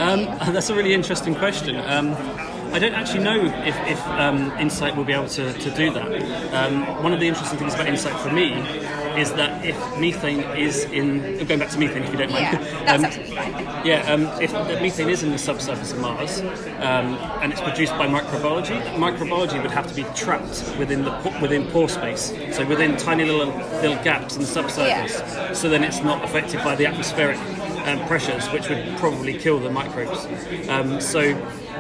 Um, 0.01 0.25
that's 0.53 0.71
a 0.71 0.75
really 0.75 0.95
interesting 0.95 1.35
question. 1.35 1.77
I 2.77 2.79
don't 2.79 2.93
actually 2.93 3.25
know 3.25 3.43
if, 3.65 3.75
if 3.89 4.07
um, 4.09 4.53
Insight 4.59 4.95
will 4.97 5.05
be 5.05 5.15
able 5.15 5.29
to, 5.29 5.51
to 5.51 5.71
do 5.75 5.91
that. 5.95 6.53
Um, 6.53 7.03
one 7.03 7.15
of 7.15 7.21
the 7.21 7.27
interesting 7.27 7.59
things 7.59 7.73
about 7.73 7.87
Insight 7.87 8.21
for 8.21 8.31
me 8.31 8.53
is 9.19 9.33
that 9.33 9.65
if 9.65 9.77
methane 9.99 10.41
is 10.59 10.85
in, 10.85 11.39
going 11.47 11.59
back 11.59 11.71
to 11.71 11.79
methane 11.79 12.03
if 12.03 12.11
you 12.13 12.19
don't 12.19 12.31
mind. 12.31 12.43
yeah, 12.43 12.59
that's 12.85 12.99
Um, 12.99 13.05
absolutely 13.07 13.35
fine. 13.35 13.87
yeah, 13.87 14.13
um, 14.13 14.27
if 14.43 14.53
the 14.53 14.79
methane 14.83 15.09
is 15.09 15.23
in 15.23 15.31
the 15.31 15.39
subsurface 15.39 15.93
of 15.93 16.01
Mars 16.01 16.41
um, 16.81 17.15
and 17.41 17.51
it's 17.51 17.63
produced 17.63 17.97
by 17.97 18.07
microbiology, 18.09 18.79
microbiology 18.97 19.63
would 19.63 19.71
have 19.71 19.87
to 19.87 19.95
be 19.95 20.05
trapped 20.15 20.63
within 20.79 21.03
the 21.03 21.39
within 21.41 21.67
pore 21.69 21.89
space, 21.89 22.35
so 22.55 22.67
within 22.67 22.95
tiny 22.99 23.25
little 23.25 23.55
little 23.81 23.97
gaps 24.05 24.35
in 24.37 24.43
the 24.43 24.47
subsurface. 24.47 25.59
So 25.59 25.71
then 25.71 25.83
it's 25.83 26.03
not 26.03 26.23
affected 26.23 26.63
by 26.63 26.77
the 26.77 26.85
atmospheric 26.85 27.39
um, 27.87 28.07
pressures, 28.07 28.47
which 28.49 28.69
would 28.69 28.85
probably 28.99 29.33
kill 29.39 29.61
the 29.61 29.71
microbes. 29.71 30.27
Um, 30.69 31.01
so 31.01 31.35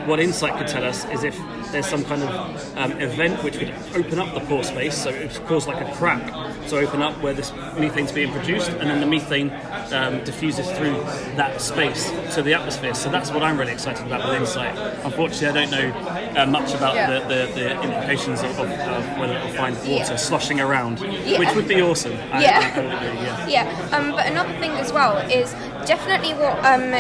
what 0.04 0.20
Insight 0.20 0.56
could 0.58 0.66
tell 0.68 0.84
us 0.84 1.04
is 1.06 1.24
if 1.24 1.36
there's 1.72 1.86
some 1.86 2.04
kind 2.04 2.22
of 2.22 2.76
um, 2.76 2.92
event 3.00 3.42
which 3.42 3.56
would 3.58 3.74
open 3.94 4.18
up 4.18 4.34
the 4.34 4.40
pore 4.40 4.62
space, 4.64 4.96
so 4.96 5.10
it 5.10 5.32
would 5.32 5.46
cause 5.46 5.66
like 5.66 5.80
a 5.86 5.92
crack 5.94 6.24
to 6.68 6.78
open 6.78 7.02
up 7.02 7.20
where 7.22 7.32
this 7.34 7.50
methane's 7.78 8.12
being 8.12 8.30
produced, 8.32 8.70
and 8.70 8.88
then 8.90 9.00
the 9.00 9.06
methane 9.06 9.50
um, 9.92 10.22
diffuses 10.24 10.70
through 10.72 10.94
that 11.36 11.60
space 11.60 12.10
to 12.34 12.42
the 12.42 12.54
atmosphere. 12.54 12.94
So 12.94 13.10
that's 13.10 13.30
what 13.30 13.42
I'm 13.42 13.58
really 13.58 13.72
excited 13.72 14.06
about 14.06 14.28
with 14.28 14.40
Insight. 14.40 14.76
Unfortunately, 15.04 15.48
I 15.48 15.66
don't 15.66 15.70
know 15.70 16.40
uh, 16.42 16.46
much 16.46 16.74
about 16.74 16.94
Yeah. 16.94 17.20
the, 17.20 17.46
the, 17.46 17.52
the 17.54 17.82
implications 17.82 18.40
of, 18.42 18.50
of, 18.58 18.70
of 18.70 19.18
whether 19.18 19.36
it 19.36 19.44
will 19.44 19.52
find 19.54 19.76
water 19.76 19.88
Yeah. 20.12 20.16
sloshing 20.16 20.60
around, 20.60 21.00
Yeah. 21.00 21.38
which 21.38 21.54
would 21.54 21.68
be 21.68 21.80
awesome. 21.82 22.14
I- 22.32 22.42
Yeah. 22.42 22.72
I 22.74 22.80
would 22.80 22.92
agree, 22.94 23.20
yeah. 23.24 23.46
Yeah, 23.46 23.96
um, 23.96 24.10
but 24.12 24.26
another 24.26 24.52
thing 24.58 24.72
as 24.72 24.92
well 24.92 25.16
is 25.30 25.52
definitely 25.86 26.32
what 26.34 26.56
um, 26.64 26.92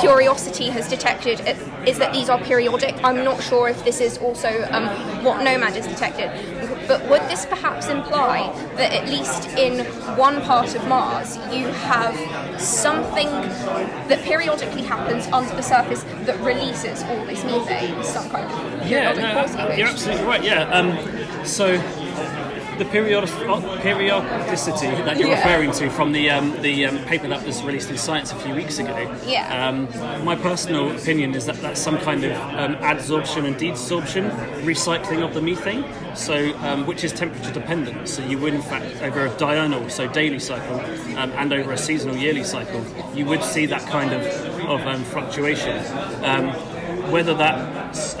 Curiosity 0.00 0.68
has 0.70 0.88
detected 0.88 1.40
i- 1.42 1.56
is 1.86 1.98
that 1.98 2.12
these 2.12 2.28
are 2.28 2.38
periodic. 2.38 2.94
I'm 3.02 3.24
not 3.24 3.42
sure 3.42 3.68
if 3.68 3.84
this 3.84 4.00
is 4.00 4.18
also 4.18 4.66
um, 4.70 4.86
what 5.24 5.42
Nomad 5.42 5.74
has 5.74 5.86
detected, 5.86 6.30
but 6.86 7.02
would 7.08 7.22
this 7.22 7.46
perhaps 7.46 7.88
imply 7.88 8.52
that 8.76 8.92
at 8.92 9.08
least 9.08 9.48
in 9.56 9.84
one 10.16 10.40
part 10.42 10.74
of 10.74 10.86
Mars 10.88 11.36
you 11.52 11.66
have 11.66 12.60
something 12.60 13.28
that 14.08 14.20
periodically 14.22 14.82
happens 14.82 15.26
under 15.28 15.54
the 15.54 15.62
surface 15.62 16.02
that 16.24 16.38
releases 16.40 17.02
all 17.04 17.24
this 17.26 17.44
methane, 17.44 18.02
some 18.04 18.28
kind 18.30 18.50
of 18.50 18.86
Yeah, 18.88 19.12
no, 19.12 19.74
you're 19.74 19.88
absolutely 19.88 20.24
right. 20.24 20.42
Yeah. 20.42 20.68
Um, 20.70 21.46
so 21.46 21.72
the 22.80 22.86
periodic, 22.86 23.28
periodicity 23.82 24.86
that 25.04 25.18
you're 25.18 25.28
Yeah. 25.28 25.36
referring 25.36 25.70
to 25.72 25.90
from 25.90 26.12
the 26.12 26.30
um, 26.30 26.60
the 26.62 26.86
um, 26.86 26.98
paper 27.04 27.28
that 27.28 27.44
was 27.44 27.62
released 27.62 27.90
in 27.90 27.98
Science 27.98 28.32
a 28.32 28.36
few 28.36 28.54
weeks 28.54 28.78
ago. 28.78 28.96
Yeah. 29.26 29.68
Um, 29.68 30.24
my 30.24 30.34
personal 30.34 30.90
opinion 30.90 31.34
is 31.34 31.44
that 31.44 31.56
that's 31.60 31.78
some 31.80 31.98
kind 31.98 32.24
of 32.24 32.32
um, 32.58 32.76
adsorption 32.76 33.44
and 33.44 33.54
desorption 33.56 34.30
recycling 34.62 35.22
of 35.22 35.34
the 35.34 35.42
methane. 35.42 35.84
So 36.14 36.56
um, 36.60 36.86
which 36.86 37.04
is 37.04 37.12
temperature 37.12 37.52
dependent. 37.52 38.08
So 38.08 38.24
you 38.24 38.38
would 38.38 38.54
in 38.54 38.62
fact 38.62 39.02
over 39.02 39.26
a 39.26 39.30
diurnal, 39.36 39.90
so 39.90 40.08
daily 40.08 40.38
cycle, 40.38 40.80
um, 41.18 41.30
and 41.32 41.52
over 41.52 41.72
a 41.72 41.78
seasonal 41.78 42.16
yearly 42.16 42.44
cycle, 42.44 42.82
you 43.14 43.26
would 43.26 43.44
see 43.44 43.66
that 43.66 43.82
kind 43.88 44.12
of 44.14 44.22
of 44.74 44.80
um, 44.86 45.04
fluctuation. 45.04 45.76
Um, 46.24 46.46
whether 47.12 47.34
that 47.34 47.56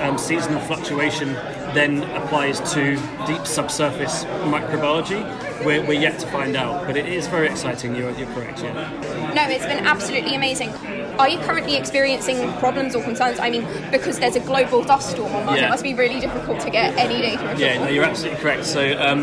um, 0.00 0.18
seasonal 0.18 0.60
fluctuation 0.62 1.28
then 1.74 2.02
applies 2.20 2.60
to 2.74 2.96
deep 3.26 3.46
subsurface 3.46 4.24
microbiology, 4.44 5.20
we're, 5.64 5.86
we're 5.86 6.00
yet 6.00 6.18
to 6.20 6.26
find 6.28 6.56
out. 6.56 6.86
But 6.86 6.96
it 6.96 7.06
is 7.06 7.26
very 7.26 7.48
exciting. 7.48 7.94
You're, 7.94 8.10
you're 8.12 8.32
correct. 8.34 8.62
Yeah. 8.62 9.32
No, 9.34 9.48
it's 9.48 9.66
been 9.66 9.84
absolutely 9.86 10.34
amazing. 10.34 10.70
Are 11.18 11.28
you 11.28 11.38
currently 11.40 11.76
experiencing 11.76 12.50
problems 12.54 12.94
or 12.94 13.02
concerns? 13.02 13.38
I 13.38 13.50
mean, 13.50 13.66
because 13.90 14.18
there's 14.18 14.36
a 14.36 14.40
global 14.40 14.82
dust 14.82 15.10
storm 15.10 15.34
on 15.34 15.44
Mars, 15.44 15.58
Yeah. 15.60 15.66
it 15.66 15.70
must 15.70 15.82
be 15.82 15.94
really 15.94 16.18
difficult 16.20 16.60
to 16.60 16.70
get 16.70 16.96
any 16.96 17.20
data 17.20 17.54
Yeah, 17.58 17.84
no, 17.84 17.88
you're 17.90 18.04
absolutely 18.04 18.40
correct. 18.40 18.64
So 18.64 18.98
um, 19.00 19.22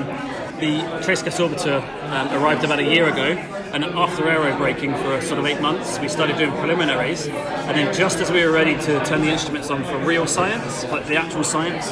the 0.59 0.79
Trace 1.03 1.23
Gas 1.23 1.39
Orbiter 1.39 1.81
um, 2.11 2.27
arrived 2.43 2.63
about 2.63 2.79
a 2.79 2.83
year 2.83 3.07
ago, 3.09 3.35
and 3.73 3.83
after 3.83 4.27
aero 4.27 4.55
braking 4.57 4.93
for 4.95 5.19
sort 5.21 5.39
of 5.39 5.45
eight 5.45 5.59
months, 5.61 5.99
we 5.99 6.07
started 6.07 6.37
doing 6.37 6.51
preliminaries. 6.51 7.27
And 7.27 7.77
then 7.77 7.93
just 7.93 8.19
as 8.19 8.31
we 8.31 8.43
were 8.45 8.51
ready 8.51 8.75
to 8.75 9.03
turn 9.03 9.21
the 9.21 9.27
instruments 9.29 9.69
on 9.69 9.83
for 9.83 9.97
real 9.99 10.25
science, 10.25 10.83
like 10.85 11.05
the 11.07 11.15
actual 11.15 11.43
science, 11.43 11.91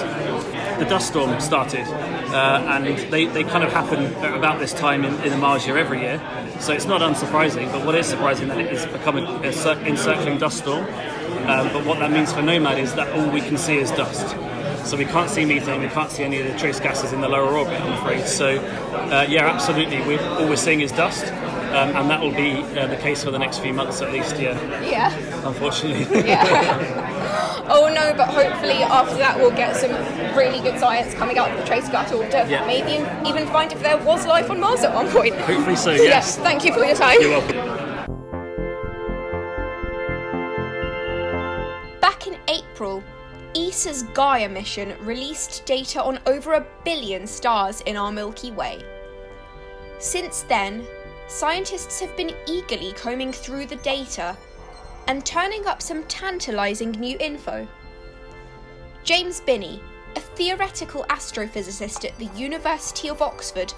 the 0.80 0.86
dust 0.86 1.08
storm 1.08 1.40
started. 1.40 1.86
Uh, 1.88 2.64
and 2.68 2.86
they, 3.12 3.26
they 3.26 3.44
kind 3.44 3.64
of 3.64 3.72
happen 3.72 4.06
at 4.24 4.34
about 4.36 4.60
this 4.60 4.74
time 4.74 5.06
in, 5.06 5.14
in 5.24 5.30
the 5.32 5.38
Mars 5.38 5.66
year 5.66 5.78
every 5.78 6.02
year. 6.02 6.20
So 6.60 6.74
it's 6.74 6.86
not 6.86 7.02
unsurprising, 7.02 7.72
but 7.72 7.86
what 7.86 7.96
is 7.96 8.08
surprising 8.08 8.48
that 8.50 8.60
it 8.60 8.72
is 8.72 8.86
becoming 8.88 9.26
a 9.46 9.52
cir- 9.54 9.80
encircling 9.86 10.38
dust 10.38 10.58
storm. 10.60 10.86
Um, 11.48 11.72
but 11.72 11.86
what 11.86 12.00
that 12.00 12.12
means 12.12 12.34
for 12.34 12.42
Nomad 12.42 12.80
is 12.80 12.94
that 12.96 13.08
all 13.14 13.30
we 13.30 13.42
can 13.42 13.58
see 13.58 13.78
is 13.78 13.92
dust. 13.92 14.36
So 14.86 14.98
we 14.98 15.06
can't 15.06 15.30
see 15.30 15.46
methane, 15.46 15.82
we 15.82 15.88
can't 15.88 16.12
see 16.12 16.24
any 16.24 16.40
of 16.42 16.48
the 16.52 16.58
trace 16.60 16.80
gases 16.80 17.12
in 17.12 17.22
the 17.22 17.28
lower 17.30 17.50
orbit, 17.58 17.80
I'm 17.82 17.94
afraid. 17.94 18.26
So, 18.26 18.58
uh, 18.60 19.26
yeah, 19.28 19.48
absolutely, 19.48 20.00
we 20.06 20.18
all 20.20 20.48
we're 20.48 20.56
seeing 20.58 20.82
is 20.82 20.92
dust. 20.92 21.26
um, 21.26 21.96
and 21.96 22.10
that 22.10 22.22
will 22.22 22.32
be 22.34 22.62
uh, 22.78 22.88
the 22.88 22.96
case 22.98 23.24
for 23.24 23.32
the 23.32 23.40
next 23.40 23.60
few 23.60 23.74
months 23.74 24.02
at 24.02 24.12
least. 24.14 24.38
Yeah, 24.40 24.58
Yeah. 24.82 25.48
unfortunately. 25.48 26.06
Yeah. 26.28 27.12
oh 27.68 27.92
no, 27.94 28.14
but 28.16 28.28
hopefully 28.30 28.84
after 28.84 29.16
that 29.18 29.38
we'll 29.38 29.52
get 29.52 29.76
some 29.76 29.92
really 30.36 30.60
good 30.62 30.80
science 30.80 31.14
coming 31.14 31.38
out 31.38 31.50
of 31.52 31.58
the 31.58 31.66
trace 31.66 31.86
scuttle 31.88 32.20
to 32.20 32.46
Yeah. 32.50 32.66
maybe 32.66 33.04
even 33.28 33.48
find 33.48 33.72
if 33.72 33.82
there 33.82 33.98
was 33.98 34.26
life 34.26 34.50
on 34.50 34.60
Mars 34.60 34.84
at 34.84 34.94
one 34.94 35.10
point. 35.10 35.36
Hopefully 35.36 35.76
so. 35.76 35.92
Yes, 35.96 36.04
Yes. 36.04 36.38
thank 36.38 36.64
you 36.66 36.74
for 36.74 36.84
your 36.86 36.96
time. 36.96 37.18
You're 37.22 37.32
welcome. 37.32 37.56
Back 42.02 42.28
in 42.28 42.38
April, 42.48 43.04
ESA's 43.56 44.04
Gaia 44.14 44.50
mission 44.50 44.94
released 45.02 45.66
data 45.66 46.04
on 46.04 46.20
over 46.28 46.54
a 46.54 46.66
billion 46.84 47.26
stars 47.26 47.82
in 47.82 47.96
our 47.98 48.12
Milky 48.12 48.52
Way. 48.52 48.84
Since 50.00 50.44
then, 50.44 50.86
scientists 51.28 52.00
have 52.00 52.16
been 52.18 52.32
eagerly 52.48 52.92
combing 52.94 53.32
through 53.32 53.66
the 53.66 53.78
data 53.78 54.38
and 55.08 55.26
turning 55.26 55.68
up 55.68 55.82
some 55.82 56.04
tantalising 56.04 56.92
new 56.92 57.18
info. 57.20 57.68
James 59.04 59.42
Binney, 59.42 59.82
a 60.16 60.20
theoretical 60.20 61.06
astrophysicist 61.10 62.06
at 62.06 62.18
the 62.18 62.30
University 62.38 63.10
of 63.10 63.22
Oxford, 63.22 63.74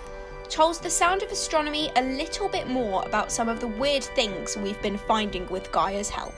tells 0.50 0.79
the 0.79 0.89
Sound 0.89 1.24
of 1.24 1.31
Astronomy 1.31 1.91
a 1.96 2.01
little 2.01 2.48
bit 2.48 2.67
more 2.67 3.03
about 3.05 3.31
some 3.31 3.50
of 3.50 3.60
the 3.60 3.67
weird 3.67 4.03
things 4.03 4.55
we've 4.57 4.81
been 4.81 4.98
finding 4.98 5.48
with 5.50 5.72
Gaia's 5.72 6.10
help. 6.10 6.34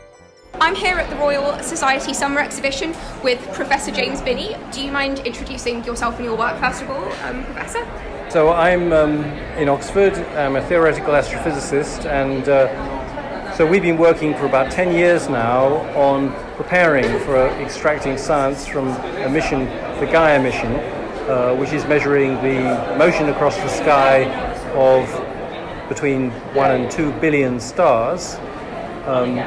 I'm 0.56 0.74
here 0.74 0.98
at 0.98 1.10
the 1.10 1.16
Royal 1.18 1.62
Society 1.62 2.14
Summer 2.14 2.42
Exhibition 2.42 2.96
with 3.24 3.40
Professor 3.54 3.92
James 3.92 4.22
Binney. 4.22 4.58
Do 4.72 4.82
you 4.82 4.92
mind 4.92 5.20
introducing 5.20 5.84
yourself 5.84 6.16
and 6.16 6.26
your 6.26 6.36
work 6.36 6.60
first 6.60 6.82
of 6.82 6.90
all, 6.90 7.12
um, 7.24 7.44
Professor? 7.46 7.88
So 8.30 8.52
I'm 8.52 8.92
um, 8.92 9.24
in 9.58 9.70
Oxford. 9.70 10.14
I'm 10.14 10.56
a 10.56 10.68
theoretical 10.68 11.14
astrophysicist, 11.14 12.06
and 12.06 12.48
uh, 12.50 12.68
so 13.60 13.66
we've 13.66 13.82
been 13.82 13.98
working 13.98 14.34
for 14.36 14.46
about 14.46 14.72
10 14.72 14.94
years 14.94 15.28
now 15.28 15.66
on 15.94 16.32
preparing 16.56 17.04
for 17.26 17.36
extracting 17.60 18.18
science 18.18 18.66
from 18.66 18.88
a 18.88 19.30
mission, 19.30 19.66
the 20.00 20.08
Gaia 20.10 20.42
mission, 20.42 20.76
uh, 21.28 21.54
which 21.58 21.74
is 21.74 21.84
measuring 21.84 22.36
the 22.36 22.96
motion 22.98 23.28
across 23.28 23.58
the 23.58 23.68
sky 23.68 24.24
of 24.76 25.90
between 25.90 26.32
one 26.56 26.72
and 26.72 26.90
two 26.90 27.12
billion 27.20 27.60
stars. 27.60 28.36
Um, 29.06 29.40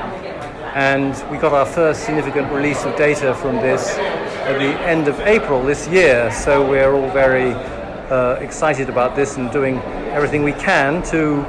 and 0.75 1.15
we 1.31 1.39
got 1.39 1.55
our 1.55 1.65
first 1.65 2.05
significant 2.05 2.53
release 2.53 2.85
of 2.85 2.95
data 2.97 3.35
from 3.37 3.57
this 3.57 3.97
at 3.97 4.59
the 4.59 4.79
end 4.83 5.09
of 5.09 5.19
April 5.21 5.63
this 5.63 5.89
year. 5.89 6.31
So 6.33 6.69
we're 6.69 6.93
all 6.93 7.09
very 7.13 7.53
uh, 7.53 8.35
excited 8.43 8.91
about 8.91 9.17
this 9.17 9.39
and 9.39 9.51
doing 9.51 9.79
everything 10.13 10.43
we 10.43 10.53
can 10.53 11.03
to 11.05 11.47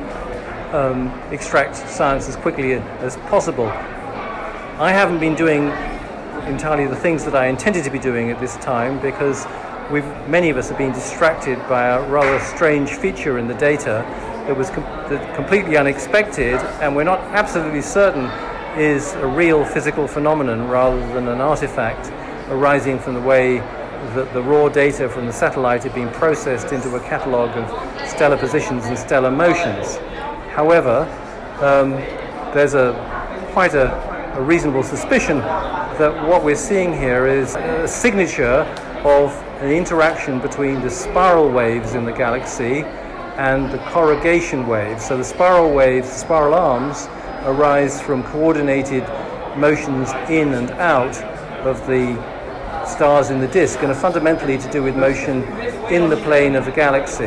um, 0.74 1.08
extract 1.32 1.76
science 1.76 2.28
as 2.28 2.36
quickly 2.36 2.74
as 2.74 3.16
possible. 3.30 3.68
I 3.68 4.92
haven't 4.92 5.20
been 5.20 5.36
doing 5.36 5.68
entirely 6.48 6.88
the 6.88 6.96
things 6.96 7.24
that 7.26 7.36
I 7.36 7.48
intended 7.48 7.84
to 7.86 7.92
be 7.92 8.00
doing 8.00 8.32
at 8.32 8.40
this 8.40 8.58
time 8.58 9.00
because 9.00 9.46
we've, 9.92 10.06
many 10.28 10.50
of 10.50 10.58
us 10.58 10.70
have 10.70 10.78
been 10.78 10.92
distracted 10.92 11.58
by 11.70 11.88
a 11.88 12.10
rather 12.10 12.40
strange 12.44 12.90
feature 12.90 13.38
in 13.38 13.48
the 13.48 13.54
data 13.54 14.04
that 14.48 14.58
was 14.58 14.70
com- 14.72 14.84
that 15.10 15.36
completely 15.36 15.78
unexpected 15.78 16.56
and 16.82 16.96
we're 16.96 17.04
not 17.04 17.20
absolutely 17.32 17.82
certain 17.82 18.26
is 18.78 19.14
a 19.14 19.28
real 19.28 19.64
physical 19.64 20.08
phenomenon 20.08 20.68
rather 20.68 21.00
than 21.14 21.28
an 21.28 21.40
artifact 21.40 22.12
arising 22.50 23.00
from 23.00 23.14
the 23.14 23.22
way 23.22 23.60
that 24.16 24.34
the 24.34 24.42
raw 24.42 24.68
data 24.68 25.08
from 25.08 25.28
the 25.28 25.32
satellite 25.32 25.84
had 25.84 25.94
been 25.94 26.10
processed 26.10 26.74
into 26.74 26.94
a 26.96 27.00
catalogue 27.02 27.56
of 27.56 28.10
stellar 28.10 28.38
positions 28.38 28.86
and 28.86 28.98
stellar 28.98 29.32
motions. 29.32 30.00
However, 30.54 31.10
um, 31.62 31.94
there's 32.54 32.76
a 32.76 32.94
quite 33.54 33.74
a, 33.74 33.92
a 34.38 34.42
reasonable 34.42 34.84
suspicion 34.84 35.40
that 35.40 36.28
what 36.28 36.44
we're 36.44 36.56
seeing 36.56 36.94
here 36.94 37.26
is 37.26 37.56
a 37.56 37.88
signature 37.88 38.62
of 39.04 39.32
an 39.62 39.72
interaction 39.72 40.40
between 40.40 40.82
the 40.82 40.90
spiral 40.92 41.50
waves 41.50 41.96
in 41.96 42.06
the 42.06 42.12
galaxy 42.12 42.84
and 43.38 43.72
the 43.72 43.80
corrugation 43.90 44.68
waves. 44.68 45.08
So 45.08 45.18
the 45.18 45.24
spiral 45.24 45.74
waves, 45.74 46.10
the 46.10 46.20
spiral 46.20 46.54
arms, 46.54 47.08
arise 47.46 48.00
from 48.00 48.22
coordinated 48.24 49.04
motions 49.58 50.12
in 50.30 50.54
and 50.54 50.70
out 50.72 51.18
of 51.66 51.86
the 51.88 52.14
stars 52.86 53.32
in 53.32 53.40
the 53.40 53.48
disk 53.48 53.82
and 53.82 53.92
are 53.92 53.96
fundamentally 53.96 54.60
to 54.60 54.70
do 54.70 54.84
with 54.84 54.96
motion 54.96 55.42
in 55.92 56.10
the 56.10 56.18
plane 56.18 56.56
of 56.56 56.66
the 56.66 56.72
galaxy, 56.72 57.26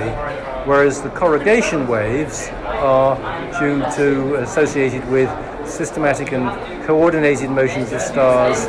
whereas 0.67 1.01
the 1.01 1.11
corrugation 1.11 1.87
waves 1.87 2.49
are 2.65 3.17
due 3.61 3.79
to 3.95 4.35
associated 4.43 5.09
with 5.09 5.31
systematic 5.67 6.33
and 6.33 6.85
coordinated 6.85 7.51
motions 7.51 7.93
of 7.93 8.01
stars 8.01 8.67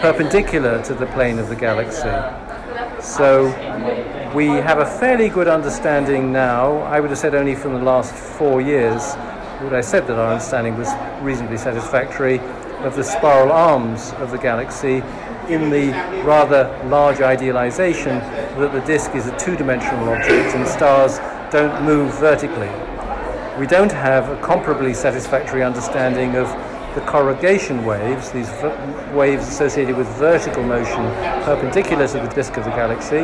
perpendicular 0.00 0.82
to 0.84 0.94
the 0.94 1.06
plane 1.06 1.38
of 1.38 1.48
the 1.48 1.56
galaxy. 1.56 2.12
So 3.02 3.46
we 4.34 4.46
have 4.46 4.78
a 4.78 4.86
fairly 4.86 5.30
good 5.30 5.48
understanding 5.48 6.32
now, 6.32 6.78
I 6.82 7.00
would 7.00 7.10
have 7.10 7.18
said 7.18 7.34
only 7.34 7.54
from 7.54 7.72
the 7.74 7.82
last 7.82 8.14
four 8.14 8.60
years, 8.60 9.16
would 9.62 9.72
I 9.72 9.80
said 9.80 10.06
that 10.06 10.18
our 10.18 10.32
understanding 10.32 10.76
was 10.76 10.88
reasonably 11.22 11.56
satisfactory 11.56 12.40
of 12.84 12.94
the 12.94 13.02
spiral 13.02 13.50
arms 13.52 14.12
of 14.18 14.30
the 14.30 14.38
galaxy 14.38 15.02
in 15.48 15.70
the 15.70 15.90
rather 16.24 16.78
large 16.88 17.20
idealization 17.20 18.18
that 18.58 18.72
the 18.72 18.80
disk 18.82 19.14
is 19.14 19.26
a 19.26 19.36
two-dimensional 19.38 20.10
object 20.10 20.54
and 20.54 20.68
stars 20.68 21.18
don't 21.50 21.84
move 21.84 22.14
vertically. 22.18 22.70
We 23.58 23.66
don't 23.66 23.92
have 23.92 24.28
a 24.28 24.36
comparably 24.40 24.94
satisfactory 24.94 25.62
understanding 25.62 26.36
of 26.36 26.48
the 26.94 27.00
corrugation 27.02 27.84
waves, 27.84 28.30
these 28.30 28.48
v- 28.50 29.14
waves 29.14 29.48
associated 29.48 29.96
with 29.96 30.06
vertical 30.16 30.62
motion 30.62 31.04
perpendicular 31.44 32.06
to 32.08 32.14
the 32.14 32.28
disk 32.28 32.56
of 32.56 32.64
the 32.64 32.70
galaxy, 32.70 33.22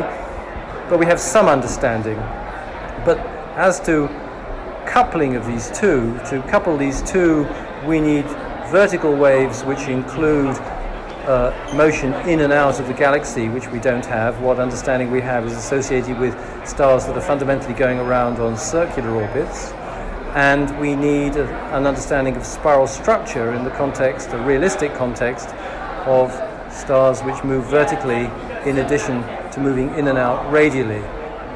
but 0.89 0.99
we 0.99 1.05
have 1.05 1.19
some 1.19 1.47
understanding. 1.47 2.17
But 3.05 3.17
as 3.55 3.79
to 3.81 4.07
coupling 4.85 5.35
of 5.35 5.45
these 5.45 5.71
two, 5.71 6.19
to 6.29 6.43
couple 6.49 6.77
these 6.77 7.01
two, 7.03 7.47
we 7.85 7.99
need 7.99 8.25
vertical 8.69 9.15
waves 9.15 9.63
which 9.63 9.87
include 9.87 10.55
uh, 11.27 11.73
motion 11.75 12.13
in 12.29 12.41
and 12.41 12.53
out 12.53 12.79
of 12.79 12.87
the 12.87 12.93
galaxy, 12.93 13.49
which 13.49 13.67
we 13.67 13.79
don't 13.79 14.05
have. 14.05 14.39
What 14.41 14.59
understanding 14.59 15.11
we 15.11 15.21
have 15.21 15.45
is 15.45 15.53
associated 15.53 16.19
with 16.19 16.33
stars 16.67 17.05
that 17.05 17.17
are 17.17 17.21
fundamentally 17.21 17.73
going 17.73 17.99
around 17.99 18.39
on 18.39 18.57
circular 18.57 19.09
orbits. 19.09 19.71
And 20.35 20.77
we 20.79 20.95
need 20.95 21.35
a, 21.35 21.47
an 21.75 21.87
understanding 21.87 22.35
of 22.35 22.45
spiral 22.45 22.87
structure 22.87 23.53
in 23.53 23.63
the 23.63 23.71
context, 23.71 24.29
a 24.31 24.37
realistic 24.39 24.93
context, 24.93 25.49
of 26.05 26.31
stars 26.71 27.21
which 27.21 27.43
move 27.43 27.65
vertically 27.65 28.29
in 28.69 28.79
addition 28.79 29.21
to 29.51 29.59
moving 29.59 29.93
in 29.95 30.07
and 30.07 30.17
out 30.17 30.51
radially. 30.51 31.03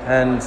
And 0.06 0.38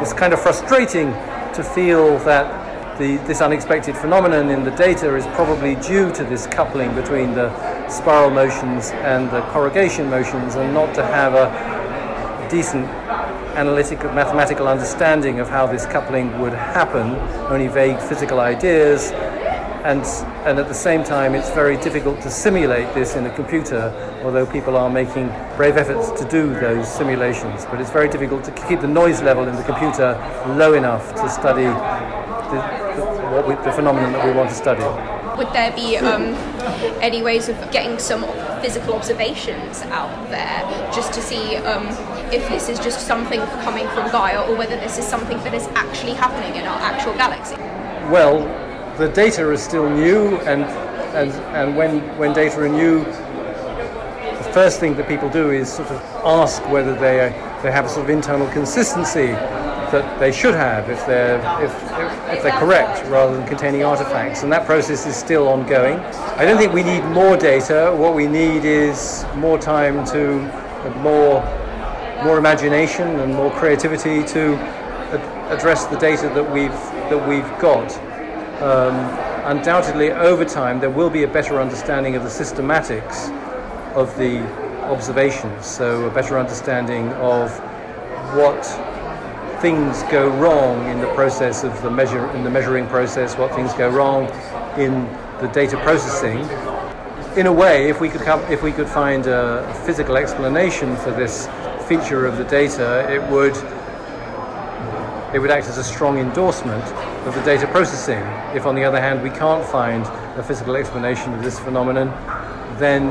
it's 0.00 0.12
kind 0.12 0.32
of 0.32 0.40
frustrating 0.40 1.12
to 1.54 1.62
feel 1.62 2.18
that 2.20 2.98
the, 2.98 3.16
this 3.26 3.40
unexpected 3.40 3.96
phenomenon 3.96 4.50
in 4.50 4.64
the 4.64 4.70
data 4.72 5.14
is 5.14 5.26
probably 5.28 5.76
due 5.76 6.12
to 6.12 6.24
this 6.24 6.46
coupling 6.46 6.94
between 6.94 7.34
the 7.34 7.48
spiral 7.92 8.30
motions 8.30 8.90
and 8.90 9.30
the 9.30 9.42
corrugation 9.52 10.08
motions, 10.10 10.54
and 10.56 10.72
not 10.74 10.94
to 10.94 11.04
have 11.04 11.34
a 11.34 12.48
decent 12.50 12.86
analytical 13.56 14.10
mathematical 14.12 14.66
understanding 14.66 15.38
of 15.38 15.48
how 15.48 15.66
this 15.66 15.84
coupling 15.86 16.40
would 16.40 16.54
happen, 16.54 17.14
only 17.52 17.68
vague 17.68 17.98
physical 18.00 18.40
ideas. 18.40 19.12
And, 19.84 20.00
and 20.46 20.60
at 20.60 20.68
the 20.68 20.74
same 20.74 21.02
time, 21.02 21.34
it's 21.34 21.50
very 21.50 21.76
difficult 21.76 22.20
to 22.22 22.30
simulate 22.30 22.94
this 22.94 23.16
in 23.16 23.26
a 23.26 23.34
computer, 23.34 23.92
although 24.22 24.46
people 24.46 24.76
are 24.76 24.88
making 24.88 25.26
brave 25.56 25.76
efforts 25.76 26.12
to 26.20 26.28
do 26.28 26.54
those 26.60 26.86
simulations. 26.90 27.64
But 27.66 27.80
it's 27.80 27.90
very 27.90 28.08
difficult 28.08 28.44
to 28.44 28.52
keep 28.68 28.80
the 28.80 28.86
noise 28.86 29.22
level 29.22 29.48
in 29.48 29.56
the 29.56 29.64
computer 29.64 30.14
low 30.56 30.74
enough 30.74 31.14
to 31.16 31.28
study 31.28 31.64
the, 31.64 32.60
the, 32.94 33.44
we, 33.48 33.54
the 33.64 33.72
phenomenon 33.72 34.12
that 34.12 34.24
we 34.24 34.32
want 34.32 34.50
to 34.50 34.54
study. 34.54 34.84
Would 35.36 35.52
there 35.52 35.72
be 35.72 35.96
um, 35.96 36.34
any 37.00 37.22
ways 37.22 37.48
of 37.48 37.56
getting 37.70 37.98
some 37.98 38.22
physical 38.60 38.94
observations 38.94 39.82
out 39.82 40.30
there 40.30 40.62
just 40.92 41.12
to 41.12 41.22
see 41.22 41.56
um, 41.56 41.86
if 42.32 42.48
this 42.48 42.68
is 42.68 42.78
just 42.78 43.06
something 43.06 43.40
coming 43.62 43.86
from 43.88 44.10
Gaia 44.10 44.42
or 44.48 44.56
whether 44.56 44.76
this 44.76 44.98
is 44.98 45.06
something 45.06 45.38
that 45.38 45.54
is 45.54 45.66
actually 45.74 46.14
happening 46.14 46.56
in 46.60 46.66
our 46.66 46.80
actual 46.80 47.14
galaxy? 47.14 47.56
Well, 48.10 48.40
the 48.98 49.08
data 49.08 49.50
is 49.50 49.62
still 49.62 49.88
new, 49.88 50.36
and, 50.38 50.64
and, 51.14 51.30
and 51.54 51.76
when, 51.76 52.00
when 52.18 52.32
data 52.32 52.60
are 52.60 52.68
new, 52.68 53.04
the 53.04 54.50
first 54.52 54.80
thing 54.80 54.94
that 54.96 55.08
people 55.08 55.28
do 55.30 55.50
is 55.50 55.72
sort 55.72 55.90
of 55.90 56.00
ask 56.24 56.62
whether 56.68 56.94
they, 56.94 57.30
they 57.62 57.72
have 57.72 57.86
a 57.86 57.88
sort 57.88 58.04
of 58.04 58.10
internal 58.10 58.48
consistency 58.50 59.34
that 59.92 60.18
they 60.18 60.32
should 60.32 60.54
have 60.54 60.90
if 60.90 61.06
they're, 61.06 61.38
if, 61.62 61.72
if 62.36 62.42
they're 62.42 62.58
correct 62.58 63.06
rather 63.08 63.36
than 63.36 63.46
containing 63.46 63.84
artifacts. 63.84 64.42
And 64.42 64.50
that 64.52 64.66
process 64.66 65.06
is 65.06 65.14
still 65.14 65.46
ongoing. 65.48 65.98
I 66.40 66.44
don't 66.44 66.58
think 66.58 66.72
we 66.72 66.82
need 66.82 67.04
more 67.04 67.36
data. 67.36 67.94
What 67.96 68.14
we 68.14 68.26
need 68.26 68.64
is 68.64 69.24
more 69.36 69.58
time 69.58 70.04
to, 70.06 70.40
more, 70.98 71.42
more 72.24 72.38
imagination 72.38 73.20
and 73.20 73.34
more 73.34 73.50
creativity 73.52 74.24
to 74.34 74.54
ad- 74.56 75.52
address 75.52 75.84
the 75.86 75.98
data 75.98 76.28
that 76.34 76.50
we've, 76.52 76.70
that 77.10 77.28
we've 77.28 77.46
got. 77.60 77.88
um, 78.62 78.94
undoubtedly 79.44 80.12
over 80.12 80.44
time 80.44 80.78
there 80.78 80.90
will 80.90 81.10
be 81.10 81.24
a 81.24 81.28
better 81.28 81.60
understanding 81.60 82.14
of 82.14 82.22
the 82.22 82.28
systematics 82.28 83.28
of 83.94 84.16
the 84.16 84.38
observations, 84.84 85.66
so 85.66 86.06
a 86.06 86.10
better 86.10 86.38
understanding 86.38 87.08
of 87.14 87.50
what 88.36 88.62
things 89.62 90.02
go 90.10 90.28
wrong 90.38 90.90
in 90.90 91.00
the 91.00 91.06
process 91.14 91.62
of 91.62 91.80
the 91.82 91.90
measure 91.90 92.28
in 92.32 92.42
the 92.42 92.50
measuring 92.50 92.84
process, 92.88 93.38
what 93.38 93.54
things 93.54 93.72
go 93.74 93.88
wrong 93.88 94.24
in 94.76 95.04
the 95.40 95.48
data 95.54 95.76
processing. 95.78 96.40
In 97.38 97.46
a 97.46 97.52
way, 97.52 97.88
if 97.88 98.00
we 98.00 98.08
could 98.08 98.22
come, 98.22 98.40
if 98.50 98.60
we 98.64 98.72
could 98.72 98.88
find 98.88 99.28
a 99.28 99.72
physical 99.86 100.16
explanation 100.16 100.96
for 100.96 101.12
this 101.12 101.46
feature 101.86 102.26
of 102.26 102.38
the 102.38 102.44
data, 102.44 103.08
it 103.08 103.22
would 103.30 103.56
it 105.32 105.38
would 105.38 105.52
act 105.52 105.68
as 105.68 105.78
a 105.78 105.84
strong 105.84 106.18
endorsement 106.18 106.84
of 107.24 107.32
the 107.32 107.42
data 107.42 107.68
processing. 107.68 108.22
If, 108.56 108.66
on 108.66 108.74
the 108.74 108.82
other 108.82 109.00
hand, 109.00 109.22
we 109.22 109.30
can't 109.30 109.64
find 109.64 110.04
a 110.36 110.42
physical 110.42 110.74
explanation 110.74 111.32
of 111.34 111.42
this 111.44 111.58
phenomenon, 111.60 112.08
then 112.78 113.04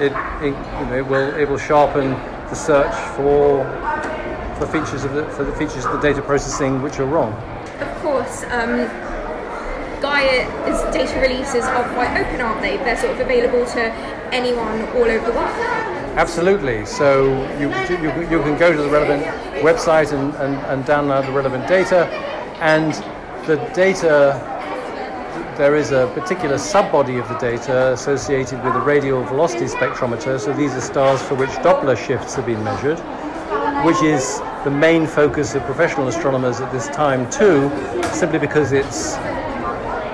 it, 0.00 0.12
it, 0.42 0.54
you 0.80 0.86
know, 0.86 0.96
it 0.96 1.06
will 1.06 1.36
it 1.36 1.46
will 1.46 1.58
sharpen 1.58 2.12
the 2.48 2.54
search 2.54 2.94
for 3.14 3.62
for 4.58 4.66
features 4.66 5.04
of 5.04 5.12
the 5.14 5.24
for 5.30 5.44
the 5.44 5.52
features 5.52 5.84
of 5.84 5.92
the 5.92 6.00
data 6.00 6.22
processing 6.22 6.82
which 6.82 6.98
are 6.98 7.06
wrong. 7.06 7.32
Of 7.80 7.94
course, 8.02 8.44
um, 8.44 8.88
Gaia's 10.00 10.82
data 10.94 11.20
releases 11.20 11.64
are 11.64 11.84
quite 11.94 12.16
open, 12.20 12.40
aren't 12.40 12.60
they? 12.62 12.76
They're 12.78 12.96
sort 12.96 13.12
of 13.14 13.20
available 13.20 13.64
to 13.66 13.92
anyone 14.32 14.82
all 14.96 15.04
over 15.04 15.26
the 15.26 15.36
world. 15.36 15.50
Absolutely. 16.16 16.86
So 16.86 17.26
you, 17.58 17.68
you, 17.68 18.30
you 18.30 18.42
can 18.42 18.58
go 18.58 18.72
to 18.72 18.82
the 18.82 18.88
relevant 18.88 19.22
website 19.62 20.12
and, 20.12 20.34
and, 20.36 20.54
and 20.66 20.84
download 20.84 21.26
the 21.26 21.32
relevant 21.32 21.68
data, 21.68 22.06
and 22.60 22.94
the 23.46 23.56
data 23.74 24.54
there 25.56 25.74
is 25.74 25.90
a 25.90 26.10
particular 26.14 26.56
subbody 26.56 27.18
of 27.20 27.26
the 27.28 27.38
data 27.38 27.92
associated 27.92 28.62
with 28.62 28.74
a 28.74 28.80
radial 28.80 29.24
velocity 29.24 29.64
spectrometer. 29.64 30.38
So 30.38 30.52
these 30.52 30.72
are 30.72 30.82
stars 30.82 31.22
for 31.22 31.34
which 31.34 31.50
Doppler 31.64 31.96
shifts 31.96 32.34
have 32.34 32.44
been 32.44 32.62
measured, 32.62 32.98
which 33.86 34.02
is 34.02 34.40
the 34.64 34.70
main 34.70 35.06
focus 35.06 35.54
of 35.54 35.62
professional 35.62 36.08
astronomers 36.08 36.60
at 36.60 36.72
this 36.72 36.88
time 36.88 37.30
too, 37.30 37.70
simply 38.12 38.36
because 38.36 38.72
it's 38.72 39.14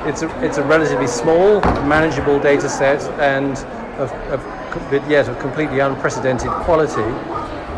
it's 0.04 0.20
a, 0.20 0.44
it's 0.44 0.58
a 0.58 0.62
relatively 0.64 1.06
small, 1.06 1.62
manageable 1.86 2.38
data 2.38 2.68
set 2.68 3.00
and 3.18 3.56
of, 3.98 4.12
of 4.30 5.10
yet 5.10 5.26
of 5.26 5.38
completely 5.38 5.78
unprecedented 5.78 6.50
quality. 6.66 7.08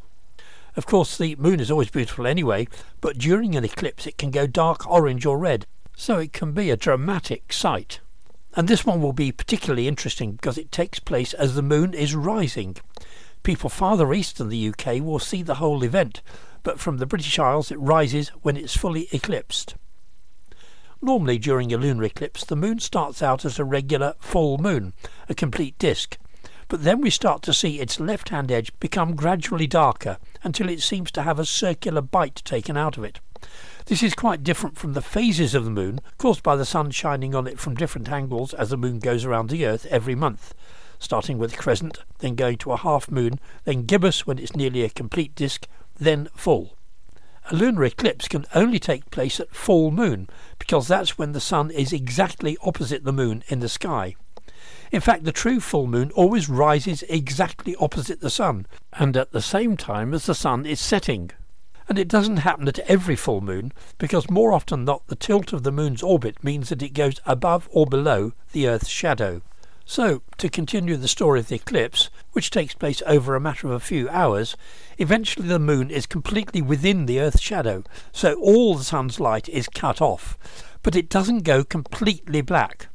Of 0.76 0.86
course, 0.86 1.18
the 1.18 1.38
moon 1.38 1.62
is 1.62 1.72
always 1.72 1.90
beautiful 1.90 2.28
anyway, 2.28 2.68
but 3.00 3.18
during 3.18 3.56
an 3.56 3.64
eclipse 3.64 4.06
it 4.06 4.18
can 4.18 4.30
go 4.30 4.46
dark 4.46 4.86
orange 4.92 5.26
or 5.26 5.38
red, 5.38 5.66
so 5.96 6.20
it 6.20 6.34
can 6.34 6.52
be 6.52 6.70
a 6.70 6.76
dramatic 6.76 7.54
sight. 7.54 8.02
And 8.56 8.68
this 8.68 8.86
one 8.86 9.02
will 9.02 9.14
be 9.14 9.32
particularly 9.32 9.88
interesting 9.88 10.34
because 10.34 10.58
it 10.58 10.70
takes 10.70 11.00
place 11.00 11.34
as 11.34 11.56
the 11.56 11.62
moon 11.62 11.94
is 11.94 12.14
rising. 12.14 12.76
People 13.44 13.70
farther 13.70 14.12
east 14.12 14.38
than 14.38 14.50
the 14.50 14.68
UK 14.68 15.02
will 15.02 15.20
see 15.20 15.44
the 15.44 15.56
whole 15.56 15.82
event, 15.82 16.22
but 16.62 16.82
from 16.82 16.98
the 16.98 17.06
British 17.06 17.40
Isles 17.40 17.72
it 17.72 17.80
rises 17.80 18.34
when 18.42 18.58
it's 18.58 18.76
fully 18.76 19.08
eclipsed. 19.14 19.76
Normally 21.06 21.38
during 21.38 21.72
a 21.72 21.78
lunar 21.78 22.06
eclipse 22.06 22.44
the 22.44 22.56
moon 22.56 22.80
starts 22.80 23.22
out 23.22 23.46
as 23.46 23.60
a 23.60 23.64
regular 23.64 24.16
full 24.18 24.58
moon, 24.58 24.94
a 25.30 25.36
complete 25.36 25.78
disk, 25.78 26.18
but 26.68 26.84
then 26.84 27.00
we 27.00 27.12
start 27.12 27.44
to 27.44 27.54
see 27.54 27.80
its 27.80 28.00
left 28.00 28.30
hand 28.30 28.52
edge 28.52 28.72
become 28.80 29.16
gradually 29.16 29.68
darker 29.68 30.18
until 30.42 30.68
it 30.68 30.82
seems 30.82 31.12
to 31.12 31.22
have 31.22 31.38
a 31.38 31.46
circular 31.46 32.02
bite 32.02 32.42
taken 32.44 32.76
out 32.76 32.98
of 32.98 33.04
it. 33.04 33.20
This 33.86 34.02
is 34.02 34.16
quite 34.16 34.44
different 34.44 34.80
from 34.80 34.94
the 34.94 35.02
phases 35.04 35.54
of 35.54 35.64
the 35.64 35.70
moon 35.70 36.00
caused 36.18 36.42
by 36.42 36.56
the 36.56 36.66
sun 36.66 36.90
shining 36.90 37.36
on 37.36 37.46
it 37.46 37.60
from 37.60 37.76
different 37.76 38.10
angles 38.10 38.56
as 38.56 38.72
the 38.72 38.76
moon 38.76 38.98
goes 38.98 39.26
around 39.26 39.52
the 39.52 39.64
earth 39.68 39.86
every 39.92 40.16
month 40.16 40.56
starting 40.98 41.38
with 41.38 41.56
crescent, 41.56 42.00
then 42.18 42.34
going 42.34 42.58
to 42.58 42.72
a 42.72 42.78
half 42.78 43.12
moon, 43.12 43.40
then 43.66 43.84
gibbous 43.84 44.26
when 44.26 44.40
it's 44.40 44.56
nearly 44.56 44.82
a 44.82 44.90
complete 44.90 45.36
disk, 45.36 45.68
then 46.00 46.28
full. 46.34 46.76
A 47.52 47.56
lunar 47.56 47.84
eclipse 47.84 48.28
can 48.28 48.46
only 48.56 48.80
take 48.80 49.12
place 49.12 49.40
at 49.40 49.54
full 49.54 49.92
moon 49.92 50.28
because 50.58 50.88
that's 50.88 51.18
when 51.18 51.34
the 51.34 51.40
sun 51.40 51.70
is 51.70 51.94
exactly 51.94 52.58
opposite 52.64 53.04
the 53.04 53.14
moon 53.14 53.44
in 53.48 53.60
the 53.60 53.70
sky. 53.70 54.16
In 54.92 55.00
fact, 55.00 55.26
the 55.26 55.32
true 55.32 55.60
full 55.60 55.86
moon 55.86 56.12
always 56.16 56.50
rises 56.50 57.04
exactly 57.04 57.76
opposite 57.80 58.22
the 58.22 58.32
sun 58.32 58.66
and 58.94 59.16
at 59.16 59.32
the 59.32 59.42
same 59.42 59.78
time 59.78 60.12
as 60.14 60.26
the 60.26 60.34
sun 60.34 60.66
is 60.66 60.80
setting. 60.80 61.30
And 61.88 62.00
it 62.00 62.08
doesn't 62.08 62.38
happen 62.38 62.68
at 62.68 62.80
every 62.80 63.16
full 63.16 63.42
moon 63.42 63.72
because 64.00 64.28
more 64.28 64.52
often 64.52 64.80
than 64.80 64.86
not 64.86 65.06
the 65.08 65.16
tilt 65.16 65.54
of 65.54 65.62
the 65.62 65.72
moon's 65.72 66.02
orbit 66.02 66.44
means 66.44 66.70
that 66.70 66.82
it 66.82 66.94
goes 66.94 67.22
above 67.28 67.70
or 67.72 67.86
below 67.86 68.34
the 68.54 68.68
Earth's 68.68 68.90
shadow. 68.90 69.44
So, 69.88 70.24
to 70.40 70.50
continue 70.50 70.98
the 70.98 71.08
story 71.08 71.40
of 71.40 71.48
the 71.48 71.56
eclipse, 71.56 72.10
which 72.32 72.50
takes 72.50 72.74
place 72.74 73.04
over 73.06 73.36
a 73.36 73.40
matter 73.40 73.68
of 73.68 73.74
a 73.74 73.80
few 73.80 74.10
hours, 74.10 74.58
eventually 74.98 75.48
the 75.48 75.60
moon 75.60 75.92
is 75.92 76.08
completely 76.08 76.60
within 76.60 77.06
the 77.06 77.20
Earth's 77.20 77.40
shadow, 77.40 77.84
so 78.12 78.34
all 78.42 78.74
the 78.74 78.84
sun's 78.84 79.20
light 79.20 79.48
is 79.48 79.68
cut 79.68 80.02
off, 80.02 80.40
but 80.82 80.96
it 80.96 81.08
doesn't 81.08 81.44
go 81.44 81.64
completely 81.64 82.42
black. 82.42 82.88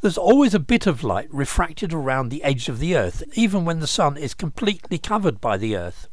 There's 0.00 0.16
always 0.16 0.54
a 0.54 0.58
bit 0.58 0.86
of 0.86 1.04
light 1.04 1.28
refracted 1.30 1.92
around 1.92 2.30
the 2.30 2.42
edge 2.42 2.70
of 2.70 2.78
the 2.78 2.96
Earth, 2.96 3.22
even 3.34 3.66
when 3.66 3.80
the 3.80 3.86
sun 3.86 4.16
is 4.16 4.32
completely 4.32 4.96
covered 4.96 5.42
by 5.42 5.58
the 5.58 5.76
Earth. 5.76 6.08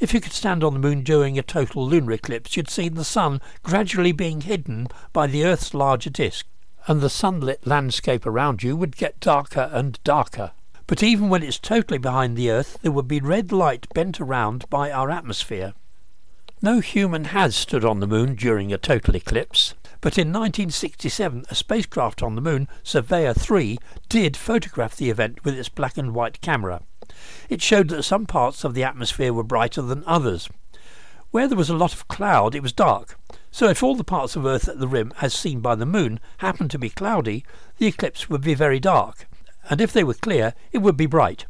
If 0.00 0.14
you 0.14 0.22
could 0.22 0.32
stand 0.32 0.64
on 0.64 0.72
the 0.72 0.80
moon 0.80 1.02
during 1.02 1.38
a 1.38 1.42
total 1.42 1.86
lunar 1.86 2.12
eclipse, 2.12 2.56
you'd 2.56 2.70
see 2.70 2.88
the 2.88 3.04
sun 3.04 3.42
gradually 3.62 4.12
being 4.12 4.40
hidden 4.40 4.88
by 5.12 5.26
the 5.26 5.44
Earth's 5.44 5.74
larger 5.74 6.08
disk. 6.08 6.46
And 6.86 7.00
the 7.00 7.10
sunlit 7.10 7.66
landscape 7.66 8.26
around 8.26 8.62
you 8.62 8.76
would 8.76 8.96
get 8.96 9.20
darker 9.20 9.70
and 9.72 10.02
darker. 10.04 10.52
But 10.86 11.02
even 11.02 11.28
when 11.28 11.42
it's 11.42 11.58
totally 11.58 11.98
behind 11.98 12.36
the 12.36 12.50
Earth, 12.50 12.78
there 12.82 12.92
would 12.92 13.08
be 13.08 13.20
red 13.20 13.50
light 13.50 13.86
bent 13.92 14.20
around 14.20 14.68
by 14.70 14.92
our 14.92 15.10
atmosphere. 15.10 15.74
No 16.62 16.80
human 16.80 17.26
has 17.26 17.54
stood 17.54 17.84
on 17.84 18.00
the 18.00 18.06
moon 18.06 18.34
during 18.34 18.72
a 18.72 18.78
total 18.78 19.14
eclipse, 19.14 19.74
but 20.00 20.16
in 20.16 20.28
1967 20.28 21.44
a 21.50 21.54
spacecraft 21.54 22.22
on 22.22 22.34
the 22.34 22.40
moon, 22.40 22.68
Surveyor 22.82 23.34
3, 23.34 23.78
did 24.08 24.36
photograph 24.36 24.96
the 24.96 25.10
event 25.10 25.44
with 25.44 25.58
its 25.58 25.68
black 25.68 25.98
and 25.98 26.14
white 26.14 26.40
camera. 26.40 26.82
It 27.48 27.60
showed 27.60 27.88
that 27.88 28.04
some 28.04 28.26
parts 28.26 28.64
of 28.64 28.74
the 28.74 28.84
atmosphere 28.84 29.32
were 29.32 29.42
brighter 29.42 29.82
than 29.82 30.04
others. 30.06 30.48
Where 31.30 31.48
there 31.48 31.58
was 31.58 31.70
a 31.70 31.76
lot 31.76 31.92
of 31.92 32.08
cloud, 32.08 32.54
it 32.54 32.62
was 32.62 32.72
dark. 32.72 33.18
So 33.56 33.70
if 33.70 33.82
all 33.82 33.94
the 33.94 34.04
parts 34.04 34.36
of 34.36 34.44
Earth 34.44 34.68
at 34.68 34.80
the 34.80 34.86
rim, 34.86 35.14
as 35.22 35.32
seen 35.32 35.60
by 35.60 35.76
the 35.76 35.86
moon, 35.86 36.20
happened 36.40 36.70
to 36.72 36.78
be 36.78 36.90
cloudy, 36.90 37.42
the 37.78 37.86
eclipse 37.86 38.28
would 38.28 38.42
be 38.42 38.52
very 38.52 38.78
dark, 38.78 39.26
and 39.70 39.80
if 39.80 39.94
they 39.94 40.04
were 40.04 40.12
clear, 40.12 40.52
it 40.72 40.78
would 40.80 40.94
be 40.98 41.06
bright. 41.06 41.46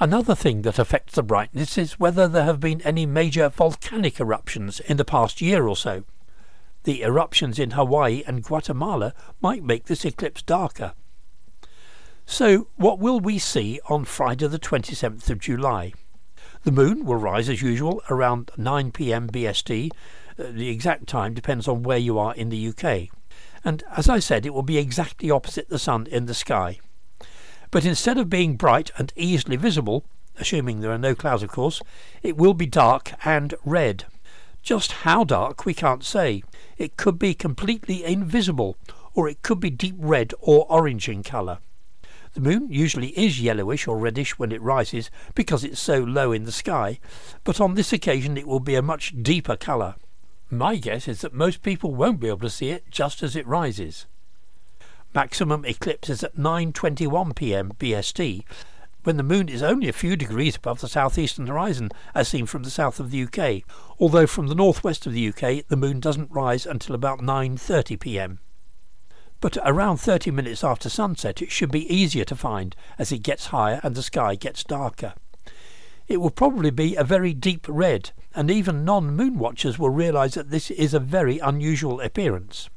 Another 0.00 0.34
thing 0.34 0.62
that 0.62 0.80
affects 0.80 1.14
the 1.14 1.22
brightness 1.22 1.78
is 1.78 2.00
whether 2.00 2.26
there 2.26 2.42
have 2.42 2.58
been 2.58 2.80
any 2.80 3.06
major 3.06 3.48
volcanic 3.48 4.18
eruptions 4.18 4.80
in 4.80 4.96
the 4.96 5.04
past 5.04 5.40
year 5.40 5.68
or 5.68 5.76
so. 5.76 6.02
The 6.82 7.02
eruptions 7.02 7.60
in 7.60 7.70
Hawaii 7.70 8.24
and 8.26 8.42
Guatemala 8.42 9.14
might 9.40 9.62
make 9.62 9.84
this 9.84 10.04
eclipse 10.04 10.42
darker. 10.42 10.94
So, 12.26 12.66
what 12.74 12.98
will 12.98 13.20
we 13.20 13.38
see 13.38 13.78
on 13.88 14.04
Friday, 14.04 14.48
the 14.48 14.58
27th 14.58 15.30
of 15.30 15.38
July? 15.38 15.92
The 16.64 16.72
moon 16.72 17.04
will 17.04 17.16
rise 17.16 17.48
as 17.48 17.62
usual 17.62 18.02
around 18.10 18.50
9 18.56 18.90
pm 18.90 19.28
BST. 19.28 19.90
Uh, 20.42 20.50
the 20.50 20.68
exact 20.68 21.06
time 21.06 21.34
depends 21.34 21.68
on 21.68 21.82
where 21.82 21.98
you 21.98 22.18
are 22.18 22.34
in 22.34 22.48
the 22.48 22.68
UK. 22.68 23.08
And 23.64 23.84
as 23.96 24.08
I 24.08 24.18
said, 24.18 24.44
it 24.44 24.54
will 24.54 24.62
be 24.62 24.78
exactly 24.78 25.30
opposite 25.30 25.68
the 25.68 25.78
sun 25.78 26.06
in 26.10 26.26
the 26.26 26.34
sky. 26.34 26.80
But 27.70 27.84
instead 27.84 28.18
of 28.18 28.28
being 28.28 28.56
bright 28.56 28.90
and 28.96 29.12
easily 29.14 29.56
visible, 29.56 30.04
assuming 30.38 30.80
there 30.80 30.90
are 30.90 30.98
no 30.98 31.14
clouds, 31.14 31.42
of 31.42 31.50
course, 31.50 31.80
it 32.22 32.36
will 32.36 32.54
be 32.54 32.66
dark 32.66 33.12
and 33.24 33.54
red. 33.64 34.04
Just 34.62 34.92
how 34.92 35.24
dark 35.24 35.64
we 35.64 35.74
can't 35.74 36.04
say. 36.04 36.42
It 36.76 36.96
could 36.96 37.18
be 37.18 37.34
completely 37.34 38.04
invisible, 38.04 38.76
or 39.14 39.28
it 39.28 39.42
could 39.42 39.60
be 39.60 39.70
deep 39.70 39.96
red 39.98 40.34
or 40.40 40.66
orange 40.68 41.08
in 41.08 41.22
colour. 41.22 41.58
The 42.34 42.40
moon 42.40 42.68
usually 42.70 43.08
is 43.08 43.40
yellowish 43.40 43.86
or 43.86 43.98
reddish 43.98 44.38
when 44.38 44.52
it 44.52 44.62
rises 44.62 45.10
because 45.34 45.64
it's 45.64 45.80
so 45.80 45.98
low 45.98 46.32
in 46.32 46.44
the 46.44 46.52
sky, 46.52 46.98
but 47.44 47.60
on 47.60 47.74
this 47.74 47.92
occasion 47.92 48.36
it 48.36 48.46
will 48.46 48.60
be 48.60 48.74
a 48.74 48.82
much 48.82 49.14
deeper 49.22 49.56
colour. 49.56 49.96
My 50.54 50.76
guess 50.76 51.08
is 51.08 51.22
that 51.22 51.32
most 51.32 51.62
people 51.62 51.94
won't 51.94 52.20
be 52.20 52.28
able 52.28 52.40
to 52.40 52.50
see 52.50 52.68
it 52.68 52.90
just 52.90 53.22
as 53.22 53.34
it 53.34 53.46
rises. 53.46 54.04
Maximum 55.14 55.64
eclipse 55.64 56.10
is 56.10 56.22
at 56.22 56.36
9:21 56.36 57.34
p.m. 57.34 57.72
BST, 57.78 58.44
when 59.02 59.16
the 59.16 59.22
moon 59.22 59.48
is 59.48 59.62
only 59.62 59.88
a 59.88 59.94
few 59.94 60.14
degrees 60.14 60.56
above 60.56 60.82
the 60.82 60.88
southeastern 60.88 61.46
horizon, 61.46 61.88
as 62.14 62.28
seen 62.28 62.44
from 62.44 62.64
the 62.64 62.70
south 62.70 63.00
of 63.00 63.10
the 63.10 63.22
UK. 63.22 63.62
Although 63.98 64.26
from 64.26 64.48
the 64.48 64.54
northwest 64.54 65.06
of 65.06 65.14
the 65.14 65.26
UK, 65.26 65.66
the 65.68 65.76
moon 65.78 66.00
doesn't 66.00 66.30
rise 66.30 66.66
until 66.66 66.94
about 66.94 67.20
9:30 67.20 67.98
p.m. 67.98 68.38
But 69.40 69.56
around 69.64 70.00
30 70.00 70.32
minutes 70.32 70.62
after 70.62 70.90
sunset, 70.90 71.40
it 71.40 71.50
should 71.50 71.70
be 71.70 71.90
easier 71.90 72.26
to 72.26 72.36
find 72.36 72.76
as 72.98 73.10
it 73.10 73.22
gets 73.22 73.46
higher 73.46 73.80
and 73.82 73.94
the 73.94 74.02
sky 74.02 74.34
gets 74.34 74.64
darker. 74.64 75.14
It 76.08 76.18
will 76.18 76.28
probably 76.28 76.70
be 76.70 76.94
a 76.94 77.04
very 77.04 77.32
deep 77.32 77.64
red, 77.70 78.10
and 78.34 78.50
even 78.50 78.84
non 78.84 79.14
moon 79.14 79.38
watchers 79.38 79.78
will 79.78 79.90
realise 79.90 80.34
that 80.34 80.50
this 80.50 80.70
is 80.70 80.94
a 80.94 81.00
very 81.00 81.38
unusual 81.38 82.00
appearance. 82.00 82.68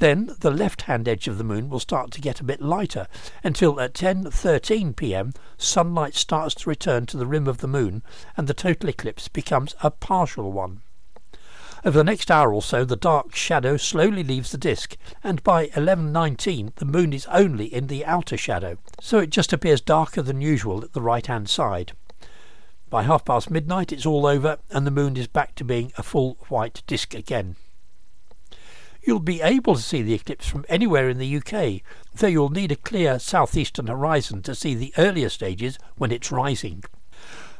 Then 0.00 0.34
the 0.40 0.50
left-hand 0.50 1.06
edge 1.06 1.28
of 1.28 1.38
the 1.38 1.44
moon 1.44 1.70
will 1.70 1.78
start 1.78 2.10
to 2.12 2.20
get 2.20 2.40
a 2.40 2.44
bit 2.44 2.60
lighter 2.60 3.06
until 3.44 3.80
at 3.80 3.94
10:13 3.94 4.96
p.m. 4.96 5.32
sunlight 5.56 6.14
starts 6.14 6.54
to 6.56 6.68
return 6.68 7.06
to 7.06 7.16
the 7.16 7.26
rim 7.26 7.46
of 7.46 7.58
the 7.58 7.68
moon 7.68 8.02
and 8.36 8.48
the 8.48 8.54
total 8.54 8.88
eclipse 8.88 9.28
becomes 9.28 9.76
a 9.82 9.92
partial 9.92 10.50
one. 10.50 10.82
Over 11.84 11.98
the 11.98 12.04
next 12.04 12.30
hour 12.30 12.52
or 12.52 12.62
so 12.62 12.84
the 12.84 12.96
dark 12.96 13.36
shadow 13.36 13.76
slowly 13.76 14.24
leaves 14.24 14.50
the 14.50 14.58
disk 14.58 14.96
and 15.22 15.44
by 15.44 15.68
11:19 15.68 16.72
the 16.74 16.84
moon 16.86 17.12
is 17.12 17.26
only 17.26 17.72
in 17.72 17.86
the 17.86 18.04
outer 18.04 18.36
shadow, 18.36 18.78
so 19.00 19.18
it 19.18 19.30
just 19.30 19.52
appears 19.52 19.80
darker 19.80 20.22
than 20.22 20.40
usual 20.40 20.82
at 20.82 20.92
the 20.92 21.02
right-hand 21.02 21.48
side. 21.48 21.92
By 22.94 23.02
half 23.02 23.24
past 23.24 23.50
midnight 23.50 23.90
it's 23.90 24.06
all 24.06 24.24
over 24.24 24.58
and 24.70 24.86
the 24.86 24.92
moon 24.92 25.16
is 25.16 25.26
back 25.26 25.56
to 25.56 25.64
being 25.64 25.90
a 25.98 26.02
full 26.04 26.38
white 26.48 26.84
disk 26.86 27.12
again. 27.12 27.56
You'll 29.02 29.18
be 29.18 29.42
able 29.42 29.74
to 29.74 29.82
see 29.82 30.00
the 30.00 30.14
eclipse 30.14 30.46
from 30.46 30.64
anywhere 30.68 31.08
in 31.08 31.18
the 31.18 31.36
UK, 31.38 31.82
though 32.14 32.28
you'll 32.28 32.50
need 32.50 32.70
a 32.70 32.76
clear 32.76 33.18
southeastern 33.18 33.88
horizon 33.88 34.42
to 34.42 34.54
see 34.54 34.76
the 34.76 34.94
earlier 34.96 35.28
stages 35.28 35.76
when 35.96 36.12
it's 36.12 36.30
rising. 36.30 36.84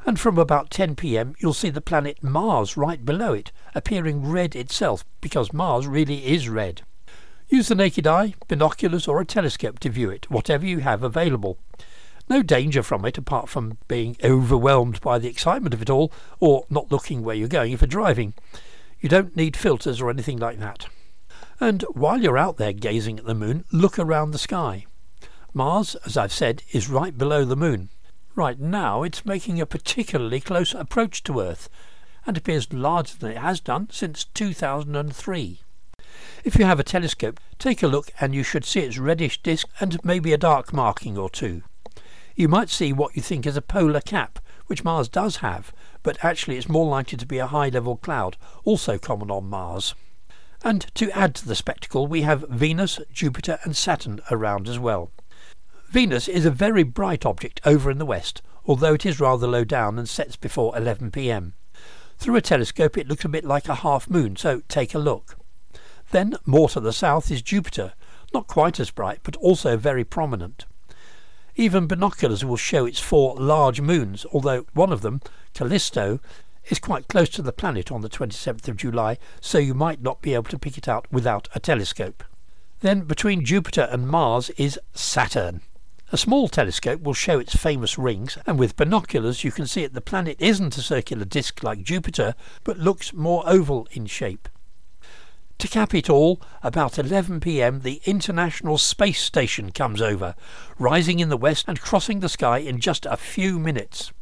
And 0.06 0.20
from 0.20 0.38
about 0.38 0.70
10 0.70 0.94
pm, 0.94 1.34
you'll 1.40 1.52
see 1.52 1.70
the 1.70 1.80
planet 1.80 2.22
Mars 2.22 2.76
right 2.76 3.04
below 3.04 3.32
it, 3.32 3.50
appearing 3.74 4.30
red 4.30 4.54
itself, 4.54 5.04
because 5.20 5.52
Mars 5.52 5.88
really 5.88 6.26
is 6.26 6.48
red. 6.48 6.82
Use 7.48 7.66
the 7.66 7.74
naked 7.74 8.06
eye, 8.06 8.34
binoculars, 8.46 9.08
or 9.08 9.20
a 9.20 9.24
telescope 9.24 9.80
to 9.80 9.90
view 9.90 10.10
it, 10.10 10.30
whatever 10.30 10.64
you 10.64 10.78
have 10.78 11.02
available. 11.02 11.58
No 12.28 12.42
danger 12.42 12.82
from 12.82 13.04
it 13.04 13.18
apart 13.18 13.48
from 13.48 13.78
being 13.86 14.16
overwhelmed 14.24 15.00
by 15.00 15.18
the 15.18 15.28
excitement 15.28 15.74
of 15.74 15.82
it 15.82 15.90
all, 15.90 16.12
or 16.40 16.64
not 16.70 16.90
looking 16.90 17.22
where 17.22 17.36
you're 17.36 17.48
going 17.48 17.72
if 17.72 17.82
you're 17.82 17.88
driving. 17.88 18.34
You 19.00 19.08
don't 19.08 19.36
need 19.36 19.56
filters 19.56 20.00
or 20.00 20.08
anything 20.08 20.38
like 20.38 20.58
that. 20.60 20.86
And 21.60 21.82
while 21.92 22.22
you're 22.22 22.38
out 22.38 22.56
there 22.56 22.72
gazing 22.72 23.18
at 23.18 23.26
the 23.26 23.34
moon, 23.34 23.64
look 23.70 23.98
around 23.98 24.30
the 24.30 24.38
sky. 24.38 24.86
Mars, 25.52 25.94
as 26.06 26.16
I've 26.16 26.32
said, 26.32 26.62
is 26.72 26.88
right 26.88 27.16
below 27.16 27.44
the 27.44 27.56
moon. 27.56 27.90
Right 28.34 28.58
now 28.58 29.02
it's 29.02 29.24
making 29.24 29.60
a 29.60 29.66
particularly 29.66 30.40
close 30.40 30.74
approach 30.74 31.22
to 31.24 31.40
Earth 31.40 31.68
and 32.26 32.36
appears 32.36 32.72
larger 32.72 33.16
than 33.16 33.30
it 33.30 33.38
has 33.38 33.60
done 33.60 33.88
since 33.92 34.24
2003. 34.24 35.60
If 36.42 36.56
you 36.56 36.64
have 36.64 36.80
a 36.80 36.84
telescope, 36.84 37.38
take 37.58 37.82
a 37.82 37.86
look 37.86 38.10
and 38.20 38.34
you 38.34 38.42
should 38.42 38.64
see 38.64 38.80
its 38.80 38.98
reddish 38.98 39.42
disk 39.42 39.68
and 39.78 40.02
maybe 40.04 40.32
a 40.32 40.38
dark 40.38 40.72
marking 40.72 41.16
or 41.16 41.30
two. 41.30 41.62
You 42.36 42.48
might 42.48 42.68
see 42.68 42.92
what 42.92 43.14
you 43.14 43.22
think 43.22 43.46
is 43.46 43.56
a 43.56 43.62
polar 43.62 44.00
cap, 44.00 44.40
which 44.66 44.82
Mars 44.82 45.08
does 45.08 45.36
have, 45.36 45.72
but 46.02 46.24
actually 46.24 46.56
it's 46.56 46.68
more 46.68 46.86
likely 46.86 47.16
to 47.16 47.26
be 47.26 47.38
a 47.38 47.46
high 47.46 47.68
level 47.68 47.96
cloud, 47.96 48.36
also 48.64 48.98
common 48.98 49.30
on 49.30 49.48
Mars. 49.48 49.94
And 50.64 50.86
to 50.96 51.12
add 51.12 51.36
to 51.36 51.46
the 51.46 51.54
spectacle, 51.54 52.08
we 52.08 52.22
have 52.22 52.48
Venus, 52.48 52.98
Jupiter, 53.12 53.60
and 53.62 53.76
Saturn 53.76 54.20
around 54.32 54.68
as 54.68 54.80
well. 54.80 55.12
Venus 55.90 56.26
is 56.26 56.44
a 56.44 56.50
very 56.50 56.82
bright 56.82 57.24
object 57.24 57.60
over 57.64 57.88
in 57.88 57.98
the 57.98 58.06
west, 58.06 58.42
although 58.66 58.94
it 58.94 59.06
is 59.06 59.20
rather 59.20 59.46
low 59.46 59.62
down 59.62 59.96
and 59.96 60.08
sets 60.08 60.34
before 60.34 60.76
11 60.76 61.12
pm. 61.12 61.54
Through 62.18 62.34
a 62.34 62.40
telescope, 62.40 62.98
it 62.98 63.06
looks 63.06 63.24
a 63.24 63.28
bit 63.28 63.44
like 63.44 63.68
a 63.68 63.76
half 63.76 64.10
moon, 64.10 64.34
so 64.34 64.62
take 64.66 64.92
a 64.92 64.98
look. 64.98 65.36
Then, 66.10 66.34
more 66.44 66.68
to 66.70 66.80
the 66.80 66.92
south, 66.92 67.30
is 67.30 67.42
Jupiter, 67.42 67.92
not 68.32 68.48
quite 68.48 68.80
as 68.80 68.90
bright, 68.90 69.20
but 69.22 69.36
also 69.36 69.76
very 69.76 70.02
prominent. 70.02 70.64
Even 71.56 71.86
binoculars 71.86 72.44
will 72.44 72.56
show 72.56 72.84
its 72.84 72.98
four 72.98 73.36
large 73.36 73.80
moons, 73.80 74.26
although 74.32 74.66
one 74.74 74.92
of 74.92 75.02
them, 75.02 75.20
Callisto, 75.54 76.18
is 76.68 76.80
quite 76.80 77.06
close 77.08 77.28
to 77.28 77.42
the 77.42 77.52
planet 77.52 77.92
on 77.92 78.00
the 78.00 78.08
27th 78.08 78.66
of 78.66 78.76
July, 78.76 79.18
so 79.40 79.58
you 79.58 79.74
might 79.74 80.02
not 80.02 80.20
be 80.20 80.34
able 80.34 80.50
to 80.50 80.58
pick 80.58 80.76
it 80.76 80.88
out 80.88 81.06
without 81.12 81.48
a 81.54 81.60
telescope. 81.60 82.24
Then 82.80 83.02
between 83.02 83.44
Jupiter 83.44 83.88
and 83.90 84.08
Mars 84.08 84.50
is 84.50 84.80
Saturn. 84.94 85.60
A 86.12 86.16
small 86.16 86.48
telescope 86.48 87.02
will 87.02 87.14
show 87.14 87.38
its 87.38 87.56
famous 87.56 87.98
rings, 87.98 88.36
and 88.46 88.58
with 88.58 88.76
binoculars 88.76 89.44
you 89.44 89.52
can 89.52 89.66
see 89.66 89.82
that 89.82 89.94
the 89.94 90.00
planet 90.00 90.36
isn't 90.40 90.76
a 90.76 90.82
circular 90.82 91.24
disk 91.24 91.62
like 91.62 91.82
Jupiter, 91.82 92.34
but 92.64 92.78
looks 92.78 93.12
more 93.12 93.42
oval 93.46 93.86
in 93.92 94.06
shape. 94.06 94.48
To 95.58 95.68
cap 95.68 95.94
it 95.94 96.10
all, 96.10 96.40
about 96.62 96.98
11 96.98 97.40
pm 97.40 97.80
the 97.80 98.00
International 98.04 98.76
Space 98.76 99.22
Station 99.22 99.70
comes 99.70 100.02
over, 100.02 100.34
rising 100.78 101.20
in 101.20 101.28
the 101.28 101.36
west 101.36 101.66
and 101.68 101.80
crossing 101.80 102.20
the 102.20 102.28
sky 102.28 102.58
in 102.58 102.80
just 102.80 103.06
a 103.06 103.16
few 103.16 103.58
minutes. 103.58 104.12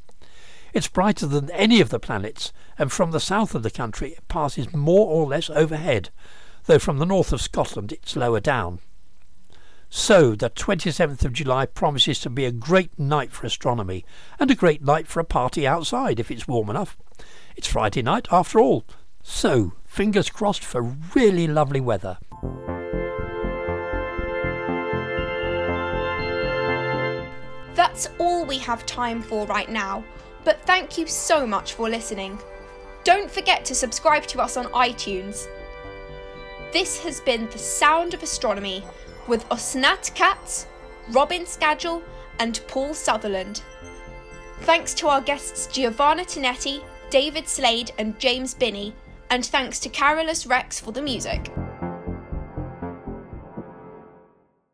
It's 0.73 0.89
brighter 0.89 1.27
than 1.27 1.51
any 1.51 1.81
of 1.81 1.91
the 1.91 1.99
planets, 1.99 2.53
and 2.79 2.93
from 2.93 3.11
the 3.11 3.21
south 3.21 3.55
of 3.55 3.63
the 3.63 3.71
country 3.71 4.13
it 4.13 4.29
passes 4.29 4.73
more 4.73 5.07
or 5.07 5.27
less 5.27 5.51
overhead, 5.51 6.11
though 6.65 6.79
from 6.79 6.99
the 6.99 7.07
north 7.07 7.33
of 7.33 7.43
Scotland 7.43 7.93
it's 7.93 8.17
lower 8.17 8.41
down. 8.41 8.79
So, 9.91 10.35
the 10.35 10.49
27th 10.49 11.25
of 11.25 11.35
July 11.35 11.67
promises 11.67 12.19
to 12.21 12.31
be 12.31 12.47
a 12.47 12.53
great 12.53 12.99
night 12.99 13.33
for 13.33 13.47
astronomy, 13.47 14.07
and 14.39 14.51
a 14.51 14.55
great 14.55 14.83
night 14.83 15.07
for 15.07 15.21
a 15.21 15.25
party 15.25 15.67
outside 15.67 16.19
if 16.19 16.31
it's 16.31 16.49
warm 16.49 16.71
enough. 16.71 16.97
It's 17.57 17.69
Friday 17.69 18.01
night 18.01 18.27
after 18.31 18.59
all, 18.59 18.87
so 19.23 19.73
fingers 19.85 20.31
crossed 20.31 20.65
for 20.65 20.83
really 21.15 21.47
lovely 21.47 21.81
weather. 21.81 22.19
That's 27.75 28.09
all 28.19 28.45
we 28.45 28.59
have 28.59 28.85
time 28.87 29.23
for 29.23 29.47
right 29.47 29.71
now 29.71 30.05
but 30.45 30.61
thank 30.63 30.99
you 30.99 31.07
so 31.07 31.47
much 31.47 31.75
for 31.75 31.89
listening. 31.89 32.39
Don't 33.05 33.31
forget 33.31 33.65
to 33.67 33.75
subscribe 33.75 34.27
to 34.29 34.41
us 34.41 34.57
on 34.57 34.67
iTunes. 34.67 35.47
This 36.73 37.03
has 37.03 37.21
been 37.21 37.49
The 37.51 37.59
Sound 37.59 38.15
of 38.15 38.23
Astronomy 38.23 38.85
with 39.29 39.49
Osnat 39.51 40.15
Katz, 40.15 40.67
Robin 41.11 41.47
Scagel, 41.47 42.03
and 42.39 42.61
Paul 42.67 42.95
Sutherland. 42.95 43.63
Thanks 44.61 44.95
to 44.95 45.09
our 45.09 45.21
guests 45.21 45.67
Giovanna 45.67 46.25
Tinetti, 46.25 46.83
David 47.11 47.49
Slade, 47.49 47.93
and 47.99 48.19
James 48.19 48.55
Binney, 48.55 48.95
and 49.33 49.47
thanks 49.47 49.81
to 49.81 49.89
Carolus 49.89 50.47
Rex 50.47 50.79
for 50.79 50.93
the 50.93 51.01
music. 51.01 51.51